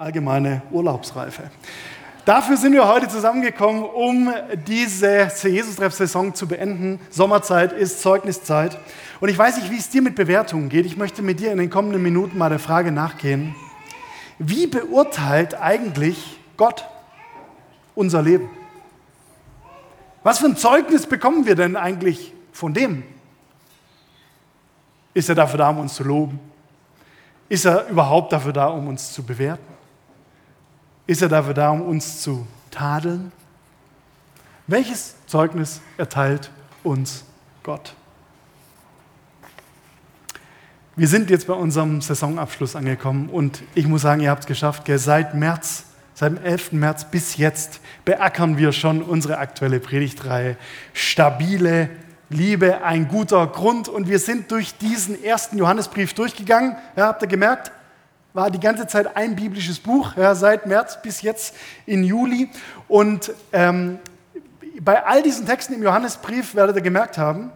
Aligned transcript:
allgemeine 0.00 0.62
Urlaubsreife. 0.70 1.50
Dafür 2.24 2.56
sind 2.56 2.72
wir 2.72 2.88
heute 2.88 3.06
zusammengekommen, 3.08 3.84
um 3.84 4.32
diese 4.66 5.30
Jesus-Treff-Saison 5.42 6.34
zu 6.34 6.48
beenden. 6.48 6.98
Sommerzeit 7.10 7.74
ist 7.74 8.00
Zeugniszeit. 8.00 8.78
Und 9.20 9.28
ich 9.28 9.36
weiß 9.36 9.58
nicht, 9.58 9.70
wie 9.70 9.76
es 9.76 9.90
dir 9.90 10.00
mit 10.00 10.14
Bewertungen 10.14 10.70
geht. 10.70 10.86
Ich 10.86 10.96
möchte 10.96 11.20
mit 11.20 11.38
dir 11.38 11.52
in 11.52 11.58
den 11.58 11.68
kommenden 11.68 12.02
Minuten 12.02 12.38
mal 12.38 12.48
der 12.48 12.58
Frage 12.58 12.92
nachgehen, 12.92 13.54
wie 14.38 14.66
beurteilt 14.66 15.60
eigentlich 15.60 16.40
Gott 16.56 16.86
unser 17.94 18.22
Leben? 18.22 18.48
Was 20.22 20.38
für 20.38 20.46
ein 20.46 20.56
Zeugnis 20.56 21.04
bekommen 21.04 21.44
wir 21.44 21.56
denn 21.56 21.76
eigentlich 21.76 22.32
von 22.52 22.72
dem? 22.72 23.02
Ist 25.12 25.28
er 25.28 25.34
dafür 25.34 25.58
da, 25.58 25.68
um 25.68 25.80
uns 25.80 25.94
zu 25.94 26.04
loben? 26.04 26.40
Ist 27.50 27.66
er 27.66 27.86
überhaupt 27.88 28.32
dafür 28.32 28.54
da, 28.54 28.68
um 28.68 28.88
uns 28.88 29.12
zu 29.12 29.22
bewerten? 29.22 29.79
Ist 31.10 31.22
er 31.22 31.28
dafür 31.28 31.54
da, 31.54 31.70
um 31.70 31.82
uns 31.82 32.22
zu 32.22 32.46
tadeln? 32.70 33.32
Welches 34.68 35.16
Zeugnis 35.26 35.80
erteilt 35.98 36.52
uns 36.84 37.24
Gott? 37.64 37.96
Wir 40.94 41.08
sind 41.08 41.28
jetzt 41.28 41.48
bei 41.48 41.54
unserem 41.54 42.00
Saisonabschluss 42.00 42.76
angekommen 42.76 43.28
und 43.28 43.64
ich 43.74 43.88
muss 43.88 44.02
sagen, 44.02 44.20
ihr 44.20 44.30
habt 44.30 44.42
es 44.42 44.46
geschafft. 44.46 44.84
Gell? 44.84 44.98
Seit 44.98 45.34
März, 45.34 45.86
seit 46.14 46.30
dem 46.30 46.44
11. 46.44 46.70
März 46.74 47.10
bis 47.10 47.36
jetzt 47.36 47.80
beackern 48.04 48.56
wir 48.56 48.70
schon 48.70 49.02
unsere 49.02 49.38
aktuelle 49.38 49.80
Predigtreihe. 49.80 50.56
Stabile 50.92 51.90
Liebe, 52.28 52.84
ein 52.84 53.08
guter 53.08 53.48
Grund. 53.48 53.88
Und 53.88 54.08
wir 54.08 54.20
sind 54.20 54.52
durch 54.52 54.78
diesen 54.78 55.20
ersten 55.24 55.58
Johannesbrief 55.58 56.14
durchgegangen. 56.14 56.76
Ja, 56.94 57.08
habt 57.08 57.22
ihr 57.22 57.26
gemerkt? 57.26 57.72
War 58.32 58.50
die 58.50 58.60
ganze 58.60 58.86
Zeit 58.86 59.16
ein 59.16 59.36
biblisches 59.36 59.78
Buch, 59.78 60.16
ja, 60.16 60.34
seit 60.34 60.66
März 60.66 61.02
bis 61.02 61.22
jetzt 61.22 61.54
in 61.86 62.04
Juli. 62.04 62.48
Und 62.88 63.32
ähm, 63.52 63.98
bei 64.80 65.04
all 65.04 65.22
diesen 65.22 65.46
Texten 65.46 65.74
im 65.74 65.82
Johannesbrief 65.82 66.54
werdet 66.54 66.76
ihr 66.76 66.82
gemerkt 66.82 67.18
haben, 67.18 67.52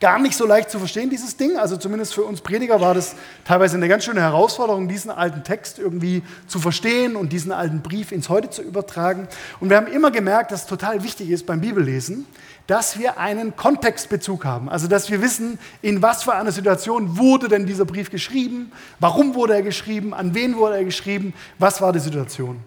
gar 0.00 0.18
nicht 0.18 0.34
so 0.34 0.46
leicht 0.46 0.70
zu 0.70 0.78
verstehen, 0.78 1.10
dieses 1.10 1.36
Ding. 1.36 1.58
Also 1.58 1.76
zumindest 1.76 2.14
für 2.14 2.24
uns 2.24 2.40
Prediger 2.40 2.80
war 2.80 2.94
das 2.94 3.14
teilweise 3.44 3.76
eine 3.76 3.86
ganz 3.86 4.04
schöne 4.04 4.20
Herausforderung, 4.20 4.88
diesen 4.88 5.10
alten 5.10 5.44
Text 5.44 5.78
irgendwie 5.78 6.22
zu 6.46 6.58
verstehen 6.58 7.16
und 7.16 7.32
diesen 7.32 7.52
alten 7.52 7.82
Brief 7.82 8.10
ins 8.10 8.28
Heute 8.28 8.48
zu 8.48 8.62
übertragen. 8.62 9.28
Und 9.60 9.68
wir 9.68 9.76
haben 9.76 9.86
immer 9.86 10.10
gemerkt, 10.10 10.52
dass 10.52 10.62
es 10.62 10.66
total 10.66 11.02
wichtig 11.04 11.30
ist 11.30 11.44
beim 11.44 11.60
Bibellesen, 11.60 12.26
dass 12.70 13.00
wir 13.00 13.18
einen 13.18 13.56
Kontextbezug 13.56 14.44
haben. 14.44 14.68
Also 14.68 14.86
dass 14.86 15.10
wir 15.10 15.20
wissen, 15.20 15.58
in 15.82 16.02
was 16.02 16.22
für 16.22 16.34
einer 16.34 16.52
Situation 16.52 17.18
wurde 17.18 17.48
denn 17.48 17.66
dieser 17.66 17.84
Brief 17.84 18.12
geschrieben, 18.12 18.70
warum 19.00 19.34
wurde 19.34 19.54
er 19.54 19.62
geschrieben, 19.62 20.14
an 20.14 20.36
wen 20.36 20.56
wurde 20.56 20.76
er 20.76 20.84
geschrieben, 20.84 21.34
was 21.58 21.82
war 21.82 21.92
die 21.92 21.98
Situation. 21.98 22.60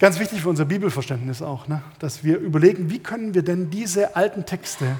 Ganz 0.00 0.18
wichtig 0.18 0.42
für 0.42 0.48
unser 0.48 0.64
Bibelverständnis 0.64 1.40
auch, 1.40 1.68
ne? 1.68 1.82
dass 2.00 2.24
wir 2.24 2.38
überlegen, 2.38 2.90
wie 2.90 2.98
können 2.98 3.32
wir 3.32 3.42
denn 3.42 3.70
diese 3.70 4.16
alten 4.16 4.44
Texte 4.44 4.96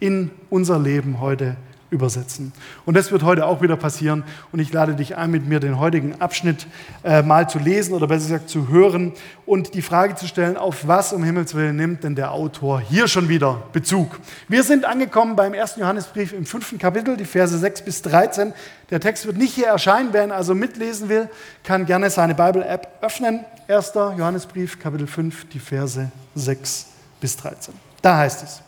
in 0.00 0.32
unser 0.50 0.80
Leben 0.80 1.20
heute 1.20 1.56
übersetzen. 1.94 2.52
Und 2.84 2.96
das 2.96 3.12
wird 3.12 3.22
heute 3.22 3.46
auch 3.46 3.62
wieder 3.62 3.76
passieren. 3.76 4.24
Und 4.52 4.58
ich 4.58 4.72
lade 4.72 4.94
dich 4.94 5.16
ein, 5.16 5.30
mit 5.30 5.46
mir 5.48 5.60
den 5.60 5.78
heutigen 5.78 6.20
Abschnitt 6.20 6.66
äh, 7.04 7.22
mal 7.22 7.48
zu 7.48 7.58
lesen 7.58 7.94
oder 7.94 8.08
besser 8.08 8.24
gesagt 8.24 8.50
zu 8.50 8.68
hören 8.68 9.12
und 9.46 9.74
die 9.74 9.82
Frage 9.82 10.16
zu 10.16 10.26
stellen, 10.26 10.56
auf 10.56 10.88
was 10.88 11.12
um 11.12 11.22
Himmels 11.22 11.54
Willen 11.54 11.76
nimmt 11.76 12.04
denn 12.04 12.16
der 12.16 12.32
Autor 12.32 12.80
hier 12.80 13.06
schon 13.06 13.28
wieder 13.28 13.62
Bezug. 13.72 14.18
Wir 14.48 14.64
sind 14.64 14.84
angekommen 14.84 15.36
beim 15.36 15.54
ersten 15.54 15.80
Johannesbrief 15.80 16.32
im 16.32 16.44
fünften 16.44 16.78
Kapitel, 16.78 17.16
die 17.16 17.24
Verse 17.24 17.56
6 17.56 17.82
bis 17.82 18.02
13. 18.02 18.52
Der 18.90 19.00
Text 19.00 19.24
wird 19.26 19.36
nicht 19.36 19.54
hier 19.54 19.68
erscheinen. 19.68 20.08
Wer 20.12 20.24
ihn 20.24 20.32
also 20.32 20.54
mitlesen 20.54 21.08
will, 21.08 21.30
kann 21.62 21.86
gerne 21.86 22.10
seine 22.10 22.34
Bible-App 22.34 22.88
öffnen. 23.00 23.44
Erster 23.68 24.14
Johannesbrief, 24.18 24.78
Kapitel 24.80 25.06
5, 25.06 25.48
die 25.48 25.60
Verse 25.60 26.10
6 26.34 26.86
bis 27.20 27.36
13. 27.36 27.72
Da 28.02 28.18
heißt 28.18 28.42
es. 28.42 28.63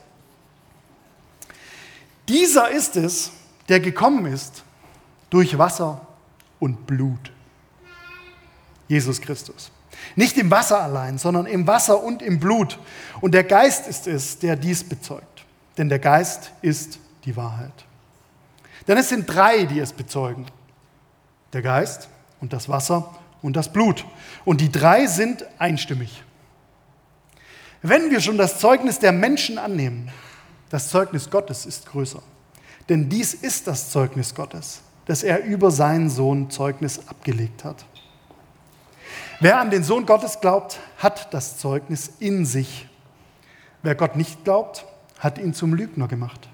Dieser 2.28 2.70
ist 2.70 2.96
es, 2.96 3.30
der 3.68 3.80
gekommen 3.80 4.26
ist 4.26 4.64
durch 5.30 5.58
Wasser 5.58 6.06
und 6.58 6.86
Blut. 6.86 7.32
Jesus 8.88 9.20
Christus. 9.20 9.70
Nicht 10.14 10.36
im 10.38 10.50
Wasser 10.50 10.82
allein, 10.82 11.18
sondern 11.18 11.46
im 11.46 11.66
Wasser 11.66 12.02
und 12.02 12.22
im 12.22 12.38
Blut. 12.38 12.78
Und 13.20 13.32
der 13.32 13.44
Geist 13.44 13.88
ist 13.88 14.06
es, 14.06 14.38
der 14.38 14.56
dies 14.56 14.84
bezeugt. 14.84 15.44
Denn 15.78 15.88
der 15.88 15.98
Geist 15.98 16.52
ist 16.62 16.98
die 17.24 17.36
Wahrheit. 17.36 17.72
Denn 18.86 18.98
es 18.98 19.08
sind 19.08 19.26
drei, 19.26 19.64
die 19.64 19.80
es 19.80 19.92
bezeugen. 19.92 20.46
Der 21.52 21.62
Geist 21.62 22.08
und 22.40 22.52
das 22.52 22.68
Wasser 22.68 23.14
und 23.42 23.56
das 23.56 23.72
Blut. 23.72 24.04
Und 24.44 24.60
die 24.60 24.70
drei 24.70 25.06
sind 25.06 25.44
einstimmig. 25.58 26.22
Wenn 27.82 28.10
wir 28.10 28.20
schon 28.20 28.38
das 28.38 28.58
Zeugnis 28.58 28.98
der 28.98 29.12
Menschen 29.12 29.58
annehmen, 29.58 30.10
das 30.70 30.88
Zeugnis 30.88 31.30
Gottes 31.30 31.66
ist 31.66 31.86
größer. 31.86 32.22
Denn 32.88 33.08
dies 33.08 33.34
ist 33.34 33.66
das 33.66 33.90
Zeugnis 33.90 34.34
Gottes, 34.34 34.80
dass 35.06 35.22
er 35.22 35.44
über 35.44 35.70
seinen 35.70 36.10
Sohn 36.10 36.50
Zeugnis 36.50 37.00
abgelegt 37.08 37.64
hat. 37.64 37.84
Wer 39.40 39.60
an 39.60 39.70
den 39.70 39.84
Sohn 39.84 40.06
Gottes 40.06 40.40
glaubt, 40.40 40.78
hat 40.98 41.32
das 41.34 41.58
Zeugnis 41.58 42.10
in 42.20 42.46
sich. 42.46 42.88
Wer 43.82 43.94
Gott 43.94 44.16
nicht 44.16 44.44
glaubt, 44.44 44.86
hat 45.18 45.38
ihn 45.38 45.54
zum 45.54 45.74
Lügner 45.74 46.08
gemacht, 46.08 46.48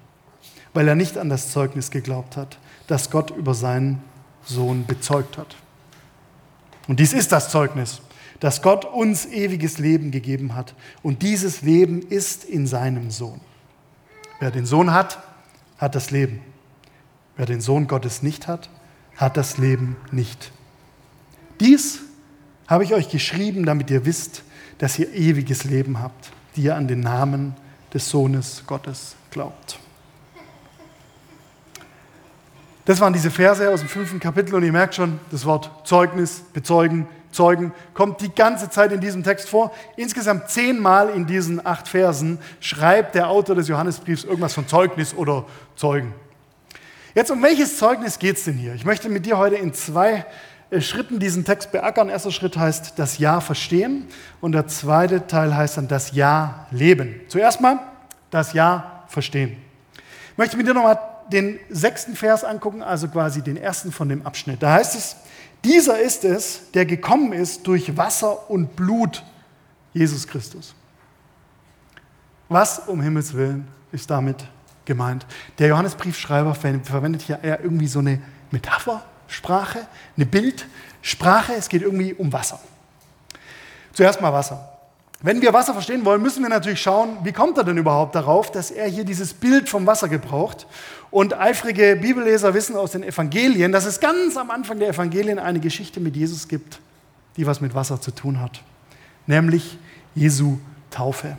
weil 0.75 0.89
er 0.89 0.95
nicht 0.95 1.17
an 1.17 1.29
das 1.29 1.53
Zeugnis 1.53 1.91
geglaubt 1.91 2.37
hat, 2.37 2.59
das 2.89 3.11
Gott 3.11 3.31
über 3.31 3.55
seinen 3.55 4.03
Sohn 4.45 4.87
bezeugt 4.87 5.39
hat. 5.39 5.57
Und 6.89 6.99
dies 6.99 7.13
ist 7.13 7.31
das 7.31 7.51
Zeugnis, 7.51 8.03
dass 8.41 8.61
Gott 8.61 8.85
uns 8.85 9.27
ewiges 9.27 9.79
Leben 9.79 10.11
gegeben 10.11 10.57
hat. 10.57 10.75
Und 11.03 11.23
dieses 11.23 11.63
Leben 11.63 12.03
ist 12.03 12.45
in 12.45 12.67
seinem 12.67 13.11
Sohn. 13.13 13.41
Wer 14.43 14.51
den 14.51 14.67
Sohn 14.67 14.93
hat, 14.93 15.23
hat 15.79 15.95
das 15.95 16.11
Leben. 16.11 16.41
Wer 17.37 17.47
den 17.47 17.61
Sohn 17.61 17.87
Gottes 17.87 18.25
nicht 18.25 18.49
hat, 18.49 18.71
hat 19.17 19.37
das 19.37 19.57
Leben 19.57 19.95
nicht. 20.11 20.51
Dies 21.61 22.01
habe 22.67 22.83
ich 22.83 22.93
euch 22.93 23.09
geschrieben, 23.09 23.65
damit 23.65 23.89
ihr 23.89 24.05
wisst, 24.05 24.43
dass 24.79 24.99
ihr 24.99 25.15
ewiges 25.15 25.63
Leben 25.63 26.01
habt, 26.01 26.33
die 26.57 26.63
ihr 26.63 26.75
an 26.75 26.89
den 26.89 26.99
Namen 26.99 27.55
des 27.95 28.09
Sohnes 28.09 28.65
Gottes 28.67 29.15
glaubt. 29.31 29.79
Das 32.85 32.99
waren 32.99 33.13
diese 33.13 33.31
Verse 33.31 33.71
aus 33.71 33.79
dem 33.79 33.89
fünften 33.89 34.19
Kapitel 34.19 34.57
und 34.57 34.65
ihr 34.65 34.73
merkt 34.73 34.97
schon, 34.97 35.21
das 35.31 35.45
Wort 35.45 35.71
Zeugnis, 35.87 36.43
bezeugen, 36.53 37.07
Zeugen 37.33 37.73
kommt 37.95 38.21
die 38.21 38.33
ganze 38.33 38.71
Zeit 38.71 38.93
in 38.93 39.01
diesem 39.01 39.25
Text 39.25 39.49
vor. 39.49 39.73
Insgesamt 39.97 40.49
zehnmal 40.51 41.09
in 41.11 41.27
diesen 41.27 41.65
acht 41.67 41.89
Versen 41.89 42.39
schreibt 42.61 43.15
der 43.15 43.29
Autor 43.29 43.57
des 43.57 43.69
Johannesbriefs 43.69 44.25
irgendwas 44.25 44.55
von 44.55 44.69
Zeugnis 44.69 45.15
oder 45.15 45.45
Zeugen. 45.75 46.15
Jetzt, 47.15 47.31
um 47.31 47.43
welches 47.43 47.77
Zeugnis 47.77 48.19
geht 48.19 48.37
es 48.37 48.45
denn 48.45 48.55
hier? 48.55 48.75
Ich 48.75 48.85
möchte 48.85 49.09
mit 49.09 49.27
dir 49.27 49.37
heute 49.37 49.57
in 49.57 49.75
zwei 49.75 50.25
äh, 50.71 50.81
Schritten 50.81 51.19
diesen 51.19 51.45
Text 51.45 51.73
beackern. 51.73 52.09
Erster 52.09 52.31
Schritt 52.31 52.57
heißt 52.57 52.99
das 52.99 53.19
Ja 53.19 53.41
verstehen 53.41 54.07
und 54.41 54.53
der 54.53 54.67
zweite 54.67 55.27
Teil 55.27 55.55
heißt 55.55 55.77
dann 55.77 55.89
das 55.89 56.13
Ja 56.13 56.67
leben. 56.71 57.21
Zuerst 57.29 57.61
mal 57.61 57.81
das 58.31 58.55
Ja 58.55 59.05
verstehen. 59.09 59.57
Ich 60.33 60.39
möchte 60.39 60.57
mit 60.57 60.67
dir 60.67 60.73
nochmal 60.73 60.99
den 61.33 61.59
sechsten 61.71 62.15
Vers 62.15 62.45
angucken, 62.45 62.83
also 62.83 63.09
quasi 63.09 63.43
den 63.43 63.57
ersten 63.57 63.91
von 63.93 64.09
dem 64.09 64.25
Abschnitt. 64.27 64.63
Da 64.63 64.75
heißt 64.75 64.95
es, 64.95 65.17
dieser 65.65 66.01
ist 66.01 66.25
es, 66.25 66.71
der 66.73 66.87
gekommen 66.87 67.33
ist 67.33 67.67
durch 67.67 67.97
Wasser 67.97 68.51
und 68.51 68.77
Blut, 68.77 69.23
Jesus 69.93 70.27
Christus. 70.27 70.75
Was 72.49 72.81
um 72.81 73.01
Himmels 73.01 73.33
Willen 73.35 73.69
ist 73.93 74.11
damit 74.11 74.45
gemeint? 74.85 75.25
Der 75.59 75.69
Johannesbriefschreiber 75.69 76.55
verwendet 76.55 77.23
hier 77.23 77.39
eher 77.43 77.63
irgendwie 77.63 77.87
so 77.87 78.01
eine 78.01 78.21
Metaphersprache, 78.51 79.87
eine 80.17 80.27
Bildsprache. 80.27 81.55
Es 81.55 81.69
geht 81.69 81.83
irgendwie 81.83 82.13
um 82.13 82.33
Wasser. 82.33 82.61
Zuerst 83.93 84.21
mal 84.21 84.33
Wasser. 84.33 84.72
Wenn 85.23 85.41
wir 85.41 85.53
Wasser 85.53 85.73
verstehen 85.73 86.05
wollen, 86.05 86.21
müssen 86.21 86.43
wir 86.43 86.49
natürlich 86.49 86.83
schauen, 86.83 87.19
wie 87.23 87.31
kommt 87.31 87.57
er 87.57 87.63
denn 87.63 87.79
überhaupt 87.79 88.17
darauf, 88.17 88.51
dass 88.51 88.73
er 88.73 88.89
hier 88.89 89.05
dieses 89.05 89.33
Bild 89.33 89.69
vom 89.69 89.87
Wasser 89.87 90.09
gebraucht. 90.09 90.67
Und 91.13 91.35
eifrige 91.35 91.97
Bibelleser 91.97 92.55
wissen 92.55 92.75
aus 92.75 92.93
den 92.93 93.05
Evangelien, 93.05 93.71
dass 93.71 93.85
es 93.85 94.01
ganz 94.01 94.37
am 94.37 94.51
Anfang 94.51 94.81
der 94.81 94.89
Evangelien 94.89 95.39
eine 95.39 95.61
Geschichte 95.61 96.01
mit 96.01 96.17
Jesus 96.17 96.49
gibt, 96.49 96.81
die 97.37 97.47
was 97.47 97.61
mit 97.61 97.75
Wasser 97.75 98.01
zu 98.01 98.11
tun 98.11 98.41
hat, 98.41 98.63
nämlich 99.27 99.79
Jesu 100.15 100.59
Taufe. 100.91 101.37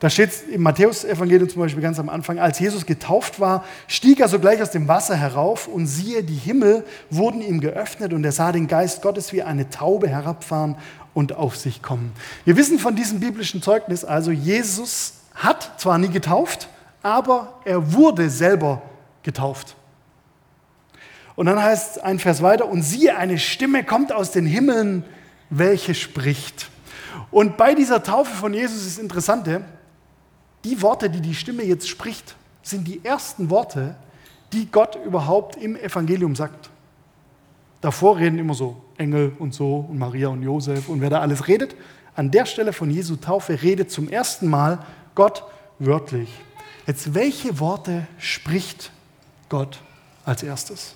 Da 0.00 0.10
steht 0.10 0.30
im 0.50 0.62
Matthäus-Evangelium 0.62 1.48
zum 1.48 1.62
Beispiel 1.62 1.82
ganz 1.82 1.98
am 1.98 2.10
Anfang, 2.10 2.38
als 2.38 2.58
Jesus 2.58 2.84
getauft 2.84 3.40
war, 3.40 3.64
stieg 3.86 4.20
er 4.20 4.28
sogleich 4.28 4.60
aus 4.60 4.70
dem 4.70 4.88
Wasser 4.88 5.16
herauf 5.16 5.68
und 5.68 5.86
siehe, 5.86 6.22
die 6.22 6.34
Himmel 6.34 6.84
wurden 7.08 7.40
ihm 7.40 7.60
geöffnet 7.60 8.12
und 8.12 8.22
er 8.24 8.32
sah 8.32 8.52
den 8.52 8.66
Geist 8.66 9.00
Gottes 9.00 9.32
wie 9.32 9.42
eine 9.42 9.70
Taube 9.70 10.08
herabfahren 10.08 10.76
und 11.16 11.32
auf 11.32 11.56
sich 11.56 11.80
kommen. 11.82 12.12
Wir 12.44 12.58
wissen 12.58 12.78
von 12.78 12.94
diesem 12.94 13.20
biblischen 13.20 13.62
Zeugnis 13.62 14.04
also, 14.04 14.30
Jesus 14.30 15.14
hat 15.34 15.80
zwar 15.80 15.96
nie 15.96 16.10
getauft, 16.10 16.68
aber 17.02 17.58
er 17.64 17.94
wurde 17.94 18.28
selber 18.28 18.82
getauft. 19.22 19.76
Und 21.34 21.46
dann 21.46 21.62
heißt 21.62 22.04
ein 22.04 22.18
Vers 22.18 22.42
weiter, 22.42 22.68
und 22.68 22.82
siehe, 22.82 23.16
eine 23.16 23.38
Stimme 23.38 23.82
kommt 23.82 24.12
aus 24.12 24.30
den 24.30 24.44
Himmeln, 24.44 25.04
welche 25.48 25.94
spricht. 25.94 26.68
Und 27.30 27.56
bei 27.56 27.74
dieser 27.74 28.02
Taufe 28.02 28.34
von 28.34 28.52
Jesus 28.52 28.82
ist 28.82 28.98
das 28.98 29.02
Interessante, 29.02 29.62
die 30.64 30.82
Worte, 30.82 31.08
die 31.08 31.22
die 31.22 31.34
Stimme 31.34 31.64
jetzt 31.64 31.88
spricht, 31.88 32.36
sind 32.62 32.86
die 32.86 33.02
ersten 33.02 33.48
Worte, 33.48 33.96
die 34.52 34.70
Gott 34.70 34.98
überhaupt 35.02 35.56
im 35.56 35.76
Evangelium 35.76 36.36
sagt. 36.36 36.68
Davor 37.80 38.18
reden 38.18 38.38
immer 38.38 38.52
so 38.52 38.82
Engel 38.98 39.32
und 39.38 39.54
so 39.54 39.86
und 39.88 39.98
Maria 39.98 40.28
und 40.28 40.42
Josef 40.42 40.88
und 40.88 41.00
wer 41.00 41.10
da 41.10 41.20
alles 41.20 41.48
redet. 41.48 41.76
An 42.14 42.30
der 42.30 42.46
Stelle 42.46 42.72
von 42.72 42.90
Jesu 42.90 43.16
Taufe 43.16 43.62
redet 43.62 43.90
zum 43.90 44.08
ersten 44.08 44.48
Mal 44.48 44.78
Gott 45.14 45.44
wörtlich. 45.78 46.30
Jetzt, 46.86 47.14
welche 47.14 47.58
Worte 47.58 48.06
spricht 48.18 48.90
Gott 49.48 49.80
als 50.24 50.42
erstes? 50.42 50.94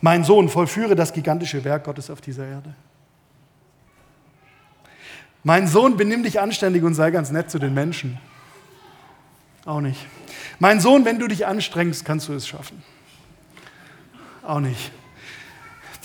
Mein 0.00 0.24
Sohn, 0.24 0.48
vollführe 0.48 0.96
das 0.96 1.12
gigantische 1.12 1.64
Werk 1.64 1.84
Gottes 1.84 2.10
auf 2.10 2.20
dieser 2.20 2.46
Erde. 2.46 2.74
Mein 5.42 5.66
Sohn, 5.68 5.96
benimm 5.96 6.22
dich 6.22 6.40
anständig 6.40 6.82
und 6.82 6.94
sei 6.94 7.10
ganz 7.10 7.30
nett 7.30 7.50
zu 7.50 7.58
den 7.58 7.72
Menschen. 7.72 8.18
Auch 9.64 9.80
nicht. 9.80 10.06
Mein 10.58 10.80
Sohn, 10.80 11.04
wenn 11.04 11.18
du 11.18 11.28
dich 11.28 11.46
anstrengst, 11.46 12.04
kannst 12.04 12.28
du 12.28 12.34
es 12.34 12.46
schaffen. 12.46 12.82
Auch 14.42 14.60
nicht. 14.60 14.92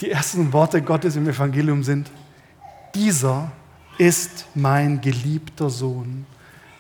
Die 0.02 0.12
ersten 0.12 0.54
Worte 0.54 0.82
Gottes 0.82 1.16
im 1.16 1.28
Evangelium 1.28 1.84
sind, 1.84 2.10
dieser 2.96 3.52
ist 3.98 4.46
mein 4.56 5.02
geliebter 5.02 5.70
Sohn, 5.70 6.26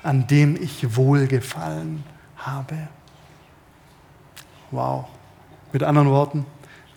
an 0.03 0.25
dem 0.27 0.55
ich 0.61 0.95
wohlgefallen 0.95 2.03
habe. 2.37 2.87
Wow. 4.71 5.05
Mit 5.73 5.83
anderen 5.83 6.09
Worten, 6.09 6.45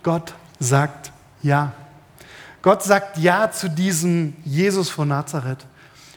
Gott 0.03 0.35
sagt 0.61 1.13
ja. 1.43 1.73
Gott 2.63 2.85
sagt 2.85 3.19
ja 3.19 3.51
zu 3.51 3.69
diesem 3.69 4.35
Jesus 4.45 4.89
von 4.89 5.09
Nazareth. 5.09 5.67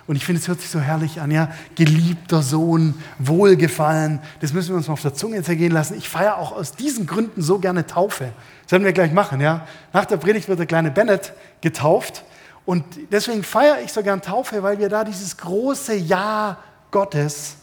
Und 0.07 0.15
ich 0.15 0.25
finde, 0.25 0.39
es 0.41 0.47
hört 0.47 0.61
sich 0.61 0.69
so 0.69 0.79
herrlich 0.79 1.19
an, 1.19 1.31
ja, 1.31 1.49
geliebter 1.75 2.43
Sohn, 2.43 2.93
Wohlgefallen, 3.17 4.19
das 4.39 4.53
müssen 4.53 4.69
wir 4.69 4.75
uns 4.75 4.87
mal 4.87 4.93
auf 4.93 5.01
der 5.01 5.15
Zunge 5.15 5.41
zergehen 5.41 5.71
lassen. 5.71 5.97
Ich 5.97 6.09
feiere 6.09 6.37
auch 6.37 6.51
aus 6.51 6.73
diesen 6.73 7.07
Gründen 7.07 7.41
so 7.41 7.57
gerne 7.57 7.87
Taufe. 7.87 8.31
Das 8.63 8.71
werden 8.71 8.83
wir 8.83 8.93
gleich 8.93 9.11
machen, 9.11 9.41
ja. 9.41 9.67
Nach 9.93 10.05
der 10.05 10.17
Predigt 10.17 10.47
wird 10.47 10.59
der 10.59 10.67
kleine 10.67 10.91
Bennett 10.91 11.33
getauft 11.61 12.23
und 12.65 12.83
deswegen 13.11 13.43
feiere 13.43 13.81
ich 13.83 13.93
so 13.93 14.01
gern 14.03 14.21
Taufe, 14.21 14.61
weil 14.63 14.79
wir 14.79 14.89
da 14.89 15.03
dieses 15.03 15.37
große 15.37 15.95
Ja 15.95 16.57
Gottes 16.91 17.57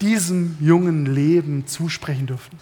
diesem 0.00 0.56
jungen 0.60 1.06
Leben 1.06 1.66
zusprechen 1.66 2.26
dürfen. 2.26 2.58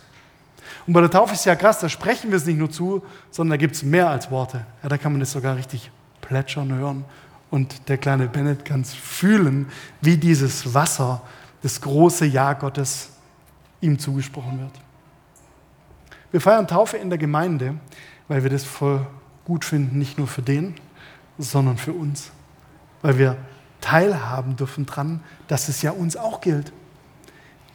Und 0.87 0.95
bei 0.95 1.01
der 1.01 1.11
Taufe 1.11 1.35
ist 1.35 1.45
ja 1.45 1.55
krass, 1.55 1.81
da 1.81 1.89
sprechen 1.89 2.31
wir 2.31 2.37
es 2.37 2.47
nicht 2.47 2.59
nur 2.59 2.71
zu, 2.71 3.03
sondern 3.31 3.53
da 3.53 3.57
gibt 3.59 3.75
es 3.75 3.83
mehr 3.83 4.09
als 4.09 4.31
Worte. 4.31 4.65
Ja, 4.83 4.89
da 4.89 4.99
kann 4.99 5.13
man 5.13 5.21
es 5.21 5.33
sogar 5.33 5.57
richtig 5.57 5.91
plätschern 6.21 6.73
hören. 6.73 7.05
Und 7.53 7.89
der 7.89 7.99
kleine 7.99 8.27
Bennett 8.27 8.65
kann 8.65 8.81
es 8.81 8.93
fühlen, 8.93 9.67
wie 10.01 10.17
dieses 10.17 10.75
Wasser, 10.75 11.23
das 11.63 11.81
große 11.81 12.27
Ja 12.27 12.55
Gottes, 12.55 13.11
ihm 13.81 13.97
zugesprochen 14.01 14.59
wird. 14.59 14.73
Wir 16.33 16.41
feiern 16.41 16.67
Taufe 16.67 16.97
in 16.97 17.09
der 17.09 17.19
Gemeinde, 17.19 17.77
weil 18.27 18.43
wir 18.43 18.51
das 18.51 18.65
voll 18.65 19.07
gut 19.45 19.65
finden, 19.65 19.99
nicht 19.99 20.19
nur 20.19 20.27
für 20.27 20.43
den, 20.43 20.75
sondern 21.39 21.77
für 21.77 21.93
uns. 21.93 22.33
Weil 23.03 23.19
wir 23.19 23.37
teilhaben 23.81 24.57
dürfen 24.57 24.85
dran, 24.85 25.21
dass 25.47 25.69
es 25.69 25.83
ja 25.83 25.93
uns 25.93 26.17
auch 26.17 26.41
gilt. 26.41 26.73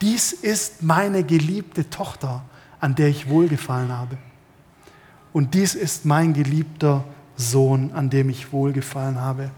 Dies 0.01 0.33
ist 0.33 0.83
meine 0.83 1.23
geliebte 1.23 1.89
Tochter 1.89 2.43
an 2.79 2.95
der 2.95 3.07
ich 3.07 3.29
wohlgefallen 3.29 3.91
habe. 3.91 4.17
Und 5.33 5.53
dies 5.53 5.75
ist 5.75 6.05
mein 6.05 6.33
geliebter 6.33 7.03
Sohn, 7.35 7.91
an 7.93 8.09
dem 8.09 8.29
ich 8.29 8.51
wohlgefallen 8.51 9.19
habe. 9.19 9.51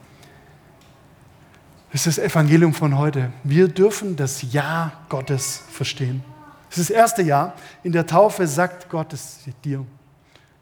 Das 1.91 2.05
ist 2.05 2.17
das 2.17 2.25
Evangelium 2.25 2.73
von 2.73 2.97
heute. 2.97 3.31
Wir 3.43 3.67
dürfen 3.67 4.15
das 4.15 4.51
Ja 4.51 4.93
Gottes 5.09 5.63
verstehen. 5.71 6.23
Das 6.69 6.77
ist 6.77 6.89
das 6.89 6.95
erste 6.95 7.23
Jahr. 7.23 7.55
In 7.83 7.91
der 7.91 8.05
Taufe 8.05 8.45
sagt 8.47 8.89
Gott 8.89 9.11
es 9.13 9.39
dir. 9.63 9.85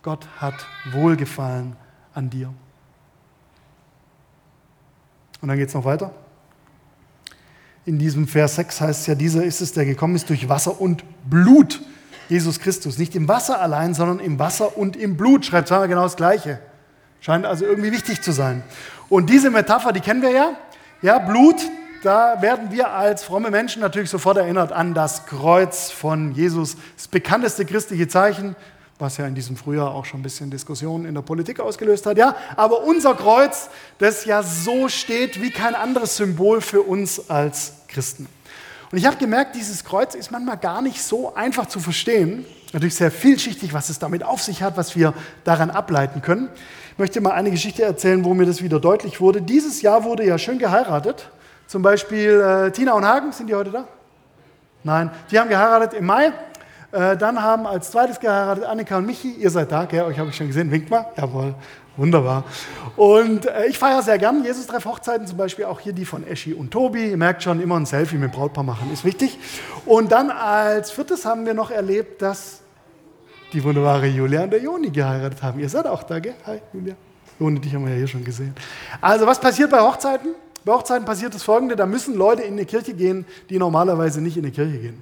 Gott 0.01 0.25
hat 0.37 0.55
Wohlgefallen 0.91 1.75
an 2.13 2.29
dir. 2.29 2.53
Und 5.41 5.49
dann 5.49 5.57
geht 5.57 5.67
es 5.67 5.73
noch 5.73 5.83
weiter. 5.83 6.11
In 7.85 7.99
diesem 7.99 8.27
Vers 8.27 8.55
6 8.55 8.81
heißt 8.81 9.01
es 9.01 9.07
ja, 9.07 9.15
dieser 9.15 9.43
ist 9.43 9.61
es, 9.61 9.73
der 9.73 9.85
gekommen 9.85 10.15
ist 10.15 10.29
durch 10.29 10.47
Wasser 10.47 10.79
und 10.79 11.03
Blut 11.29 11.81
Jesus 12.29 12.59
Christus. 12.59 12.97
Nicht 12.97 13.15
im 13.15 13.27
Wasser 13.27 13.61
allein, 13.61 13.93
sondern 13.93 14.19
im 14.19 14.39
Wasser 14.39 14.77
und 14.77 14.95
im 14.95 15.17
Blut. 15.17 15.45
Schreibt 15.45 15.67
zweimal 15.67 15.87
genau 15.87 16.03
das 16.03 16.15
Gleiche. 16.15 16.59
Scheint 17.19 17.45
also 17.45 17.65
irgendwie 17.65 17.91
wichtig 17.91 18.21
zu 18.21 18.31
sein. 18.31 18.63
Und 19.09 19.29
diese 19.29 19.49
Metapher, 19.49 19.91
die 19.91 20.01
kennen 20.01 20.21
wir 20.21 20.31
ja. 20.31 20.57
Ja, 21.03 21.19
Blut, 21.19 21.57
da 22.01 22.41
werden 22.41 22.71
wir 22.71 22.89
als 22.89 23.23
fromme 23.23 23.51
Menschen 23.51 23.83
natürlich 23.83 24.09
sofort 24.09 24.37
erinnert 24.37 24.71
an 24.71 24.95
das 24.95 25.27
Kreuz 25.27 25.91
von 25.91 26.31
Jesus. 26.31 26.75
Das 26.95 27.07
bekannteste 27.07 27.65
christliche 27.65 28.07
Zeichen, 28.07 28.55
was 28.97 29.17
ja 29.17 29.27
in 29.27 29.35
diesem 29.35 29.57
Frühjahr 29.57 29.93
auch 29.93 30.05
schon 30.05 30.21
ein 30.21 30.23
bisschen 30.23 30.49
Diskussionen 30.49 31.05
in 31.05 31.13
der 31.13 31.21
Politik 31.21 31.59
ausgelöst 31.59 32.07
hat. 32.07 32.17
Ja, 32.17 32.35
aber 32.55 32.81
unser 32.81 33.13
Kreuz, 33.13 33.69
das 33.99 34.25
ja 34.25 34.41
so 34.41 34.89
steht 34.89 35.39
wie 35.39 35.51
kein 35.51 35.75
anderes 35.75 36.17
Symbol 36.17 36.61
für 36.61 36.81
uns 36.81 37.29
als 37.29 37.73
Christen. 37.89 38.27
Und 38.91 38.97
ich 38.97 39.05
habe 39.05 39.17
gemerkt, 39.17 39.55
dieses 39.55 39.83
Kreuz 39.83 40.15
ist 40.15 40.31
manchmal 40.31 40.57
gar 40.57 40.81
nicht 40.81 41.03
so 41.03 41.35
einfach 41.35 41.67
zu 41.67 41.79
verstehen. 41.79 42.43
Natürlich 42.73 42.95
sehr 42.95 43.11
vielschichtig, 43.11 43.73
was 43.73 43.89
es 43.89 43.99
damit 43.99 44.23
auf 44.23 44.41
sich 44.41 44.61
hat, 44.61 44.75
was 44.75 44.95
wir 44.95 45.13
daran 45.43 45.69
ableiten 45.69 46.21
können. 46.21 46.49
Ich 46.91 46.97
möchte 46.99 47.21
mal 47.21 47.31
eine 47.31 47.51
Geschichte 47.51 47.83
erzählen, 47.83 48.25
wo 48.25 48.33
mir 48.33 48.45
das 48.45 48.61
wieder 48.61 48.79
deutlich 48.79 49.21
wurde. 49.21 49.41
Dieses 49.41 49.81
Jahr 49.81 50.03
wurde 50.03 50.25
ja 50.25 50.37
schön 50.37 50.59
geheiratet. 50.59 51.29
Zum 51.67 51.81
Beispiel 51.81 52.41
äh, 52.41 52.71
Tina 52.71 52.93
und 52.93 53.05
Hagen, 53.05 53.31
sind 53.31 53.47
die 53.47 53.55
heute 53.55 53.71
da? 53.71 53.87
Nein, 54.83 55.11
die 55.31 55.39
haben 55.39 55.49
geheiratet 55.49 55.93
im 55.93 56.05
Mai. 56.05 56.31
Äh, 56.91 57.17
dann 57.17 57.41
haben 57.41 57.67
als 57.67 57.91
zweites 57.91 58.19
geheiratet 58.19 58.63
Annika 58.63 58.97
und 58.97 59.05
Michi. 59.05 59.31
Ihr 59.31 59.49
seid 59.49 59.71
da, 59.71 59.85
gell? 59.85 60.03
euch 60.03 60.17
habe 60.17 60.29
ich 60.29 60.35
schon 60.35 60.47
gesehen. 60.47 60.71
Winkt 60.71 60.89
mal. 60.89 61.05
Jawohl. 61.17 61.55
Wunderbar. 61.97 62.43
Und 62.95 63.47
äh, 63.47 63.65
ich 63.65 63.77
feiere 63.77 64.03
sehr 64.03 64.19
gern 64.19 64.43
Jesus-Treff-Hochzeiten, 64.43 65.25
zum 65.27 65.37
Beispiel 65.37 65.65
auch 65.65 65.79
hier 65.79 65.93
die 65.93 66.05
von 66.05 66.25
Eschi 66.25 66.53
und 66.53 66.71
Tobi. 66.71 67.09
Ihr 67.09 67.17
merkt 67.17 67.43
schon, 67.43 67.59
immer 67.59 67.75
ein 67.75 67.87
Selfie 67.87 68.17
mit 68.17 68.31
Brautpaar 68.31 68.63
machen 68.63 68.91
ist 68.93 69.03
wichtig. 69.03 69.37
Und 69.85 70.11
dann 70.11 70.29
als 70.29 70.91
viertes 70.91 71.25
haben 71.25 71.45
wir 71.45 71.55
noch 71.55 71.71
erlebt, 71.71 72.21
dass 72.21 72.61
die 73.51 73.63
wunderbare 73.63 74.07
Julia 74.07 74.43
und 74.43 74.51
der 74.51 74.61
Joni 74.61 74.91
geheiratet 74.91 75.41
haben. 75.41 75.59
Ihr 75.59 75.69
seid 75.69 75.87
auch 75.87 76.03
da, 76.03 76.19
gell? 76.19 76.35
Hi, 76.45 76.59
Julia. 76.71 76.95
Joni, 77.39 77.59
dich 77.59 77.73
haben 77.73 77.85
wir 77.85 77.91
ja 77.91 77.97
hier 77.97 78.07
schon 78.07 78.23
gesehen. 78.23 78.53
Also, 79.01 79.25
was 79.25 79.39
passiert 79.39 79.71
bei 79.71 79.79
Hochzeiten? 79.79 80.35
Bei 80.65 80.73
Hochzeiten 80.73 81.05
passiert 81.05 81.33
das 81.33 81.43
Folgende: 81.43 81.75
Da 81.75 81.85
müssen 81.85 82.15
Leute 82.15 82.43
in 82.43 82.53
eine 82.53 82.65
Kirche 82.65 82.93
gehen, 82.93 83.25
die 83.49 83.57
normalerweise 83.57 84.21
nicht 84.21 84.37
in 84.37 84.43
eine 84.43 84.51
Kirche 84.51 84.77
gehen. 84.77 85.01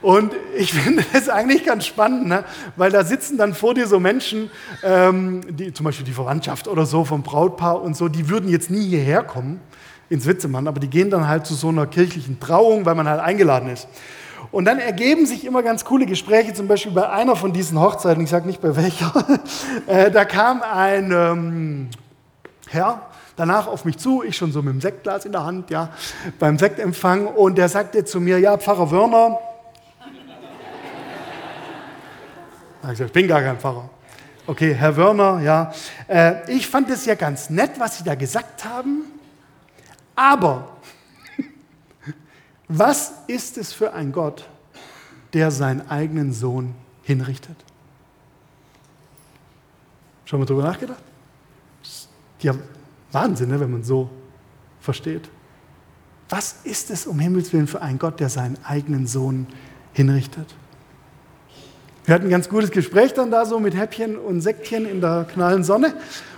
Und 0.00 0.32
ich 0.56 0.72
finde 0.74 1.04
das 1.12 1.28
eigentlich 1.28 1.64
ganz 1.64 1.86
spannend, 1.86 2.26
ne? 2.26 2.44
weil 2.76 2.90
da 2.90 3.04
sitzen 3.04 3.36
dann 3.38 3.54
vor 3.54 3.74
dir 3.74 3.86
so 3.86 4.00
Menschen, 4.00 4.50
ähm, 4.82 5.42
die, 5.48 5.72
zum 5.72 5.84
Beispiel 5.84 6.04
die 6.04 6.12
Verwandtschaft 6.12 6.68
oder 6.68 6.86
so 6.86 7.04
vom 7.04 7.22
Brautpaar 7.22 7.82
und 7.82 7.96
so, 7.96 8.08
die 8.08 8.28
würden 8.28 8.48
jetzt 8.48 8.70
nie 8.70 8.86
hierher 8.86 9.22
kommen 9.22 9.60
ins 10.10 10.26
Witzemann, 10.26 10.66
aber 10.66 10.80
die 10.80 10.88
gehen 10.88 11.10
dann 11.10 11.28
halt 11.28 11.46
zu 11.46 11.54
so 11.54 11.68
einer 11.68 11.86
kirchlichen 11.86 12.40
Trauung, 12.40 12.86
weil 12.86 12.94
man 12.94 13.08
halt 13.08 13.20
eingeladen 13.20 13.68
ist. 13.68 13.88
Und 14.50 14.64
dann 14.64 14.78
ergeben 14.78 15.26
sich 15.26 15.44
immer 15.44 15.62
ganz 15.62 15.84
coole 15.84 16.06
Gespräche, 16.06 16.54
zum 16.54 16.68
Beispiel 16.68 16.92
bei 16.92 17.10
einer 17.10 17.36
von 17.36 17.52
diesen 17.52 17.78
Hochzeiten, 17.78 18.24
ich 18.24 18.30
sage 18.30 18.46
nicht 18.46 18.62
bei 18.62 18.74
welcher, 18.76 19.12
äh, 19.86 20.10
da 20.10 20.24
kam 20.24 20.62
ein 20.62 21.12
ähm, 21.12 21.88
Herr 22.68 23.02
danach 23.36 23.68
auf 23.68 23.84
mich 23.84 23.98
zu, 23.98 24.22
ich 24.24 24.36
schon 24.36 24.52
so 24.52 24.62
mit 24.62 24.74
dem 24.74 24.80
Sektglas 24.80 25.24
in 25.24 25.32
der 25.32 25.44
Hand, 25.44 25.70
ja, 25.70 25.90
beim 26.38 26.58
Sektempfang 26.58 27.26
und 27.26 27.56
der 27.56 27.68
sagte 27.68 28.04
zu 28.04 28.20
mir, 28.20 28.40
ja, 28.40 28.58
Pfarrer 28.58 28.90
Wörner, 28.90 29.38
ich 32.92 33.12
bin 33.12 33.28
gar 33.28 33.42
kein 33.42 33.58
Pfarrer. 33.58 33.90
Okay, 34.46 34.74
Herr 34.74 34.96
Wörner, 34.96 35.40
ja. 35.40 35.72
Äh, 36.06 36.50
ich 36.50 36.66
fand 36.66 36.88
es 36.90 37.04
ja 37.04 37.14
ganz 37.14 37.50
nett, 37.50 37.72
was 37.78 37.98
Sie 37.98 38.04
da 38.04 38.14
gesagt 38.14 38.64
haben, 38.64 39.04
aber 40.16 40.76
was 42.68 43.12
ist 43.26 43.58
es 43.58 43.72
für 43.72 43.92
ein 43.92 44.10
Gott, 44.10 44.48
der 45.34 45.50
seinen 45.50 45.88
eigenen 45.90 46.32
Sohn 46.32 46.74
hinrichtet? 47.02 47.56
Schon 50.24 50.40
mal 50.40 50.46
drüber 50.46 50.62
nachgedacht? 50.62 51.02
Ja, 52.40 52.54
Wahnsinn, 53.12 53.50
ne, 53.50 53.60
wenn 53.60 53.70
man 53.70 53.82
so 53.82 54.10
versteht. 54.80 55.28
Was 56.28 56.60
ist 56.64 56.90
es 56.90 57.06
um 57.06 57.18
Himmels 57.18 57.52
Willen 57.52 57.66
für 57.66 57.82
ein 57.82 57.98
Gott, 57.98 58.20
der 58.20 58.28
seinen 58.28 58.62
eigenen 58.64 59.06
Sohn 59.06 59.46
hinrichtet? 59.92 60.54
Wir 62.08 62.14
hatten 62.14 62.28
ein 62.28 62.30
ganz 62.30 62.48
gutes 62.48 62.70
Gespräch 62.70 63.12
dann 63.12 63.30
da 63.30 63.44
so 63.44 63.60
mit 63.60 63.76
Häppchen 63.76 64.16
und 64.16 64.40
Säckchen 64.40 64.88
in 64.88 65.02
der 65.02 65.26
knallen 65.30 65.62
Sonne 65.62 65.92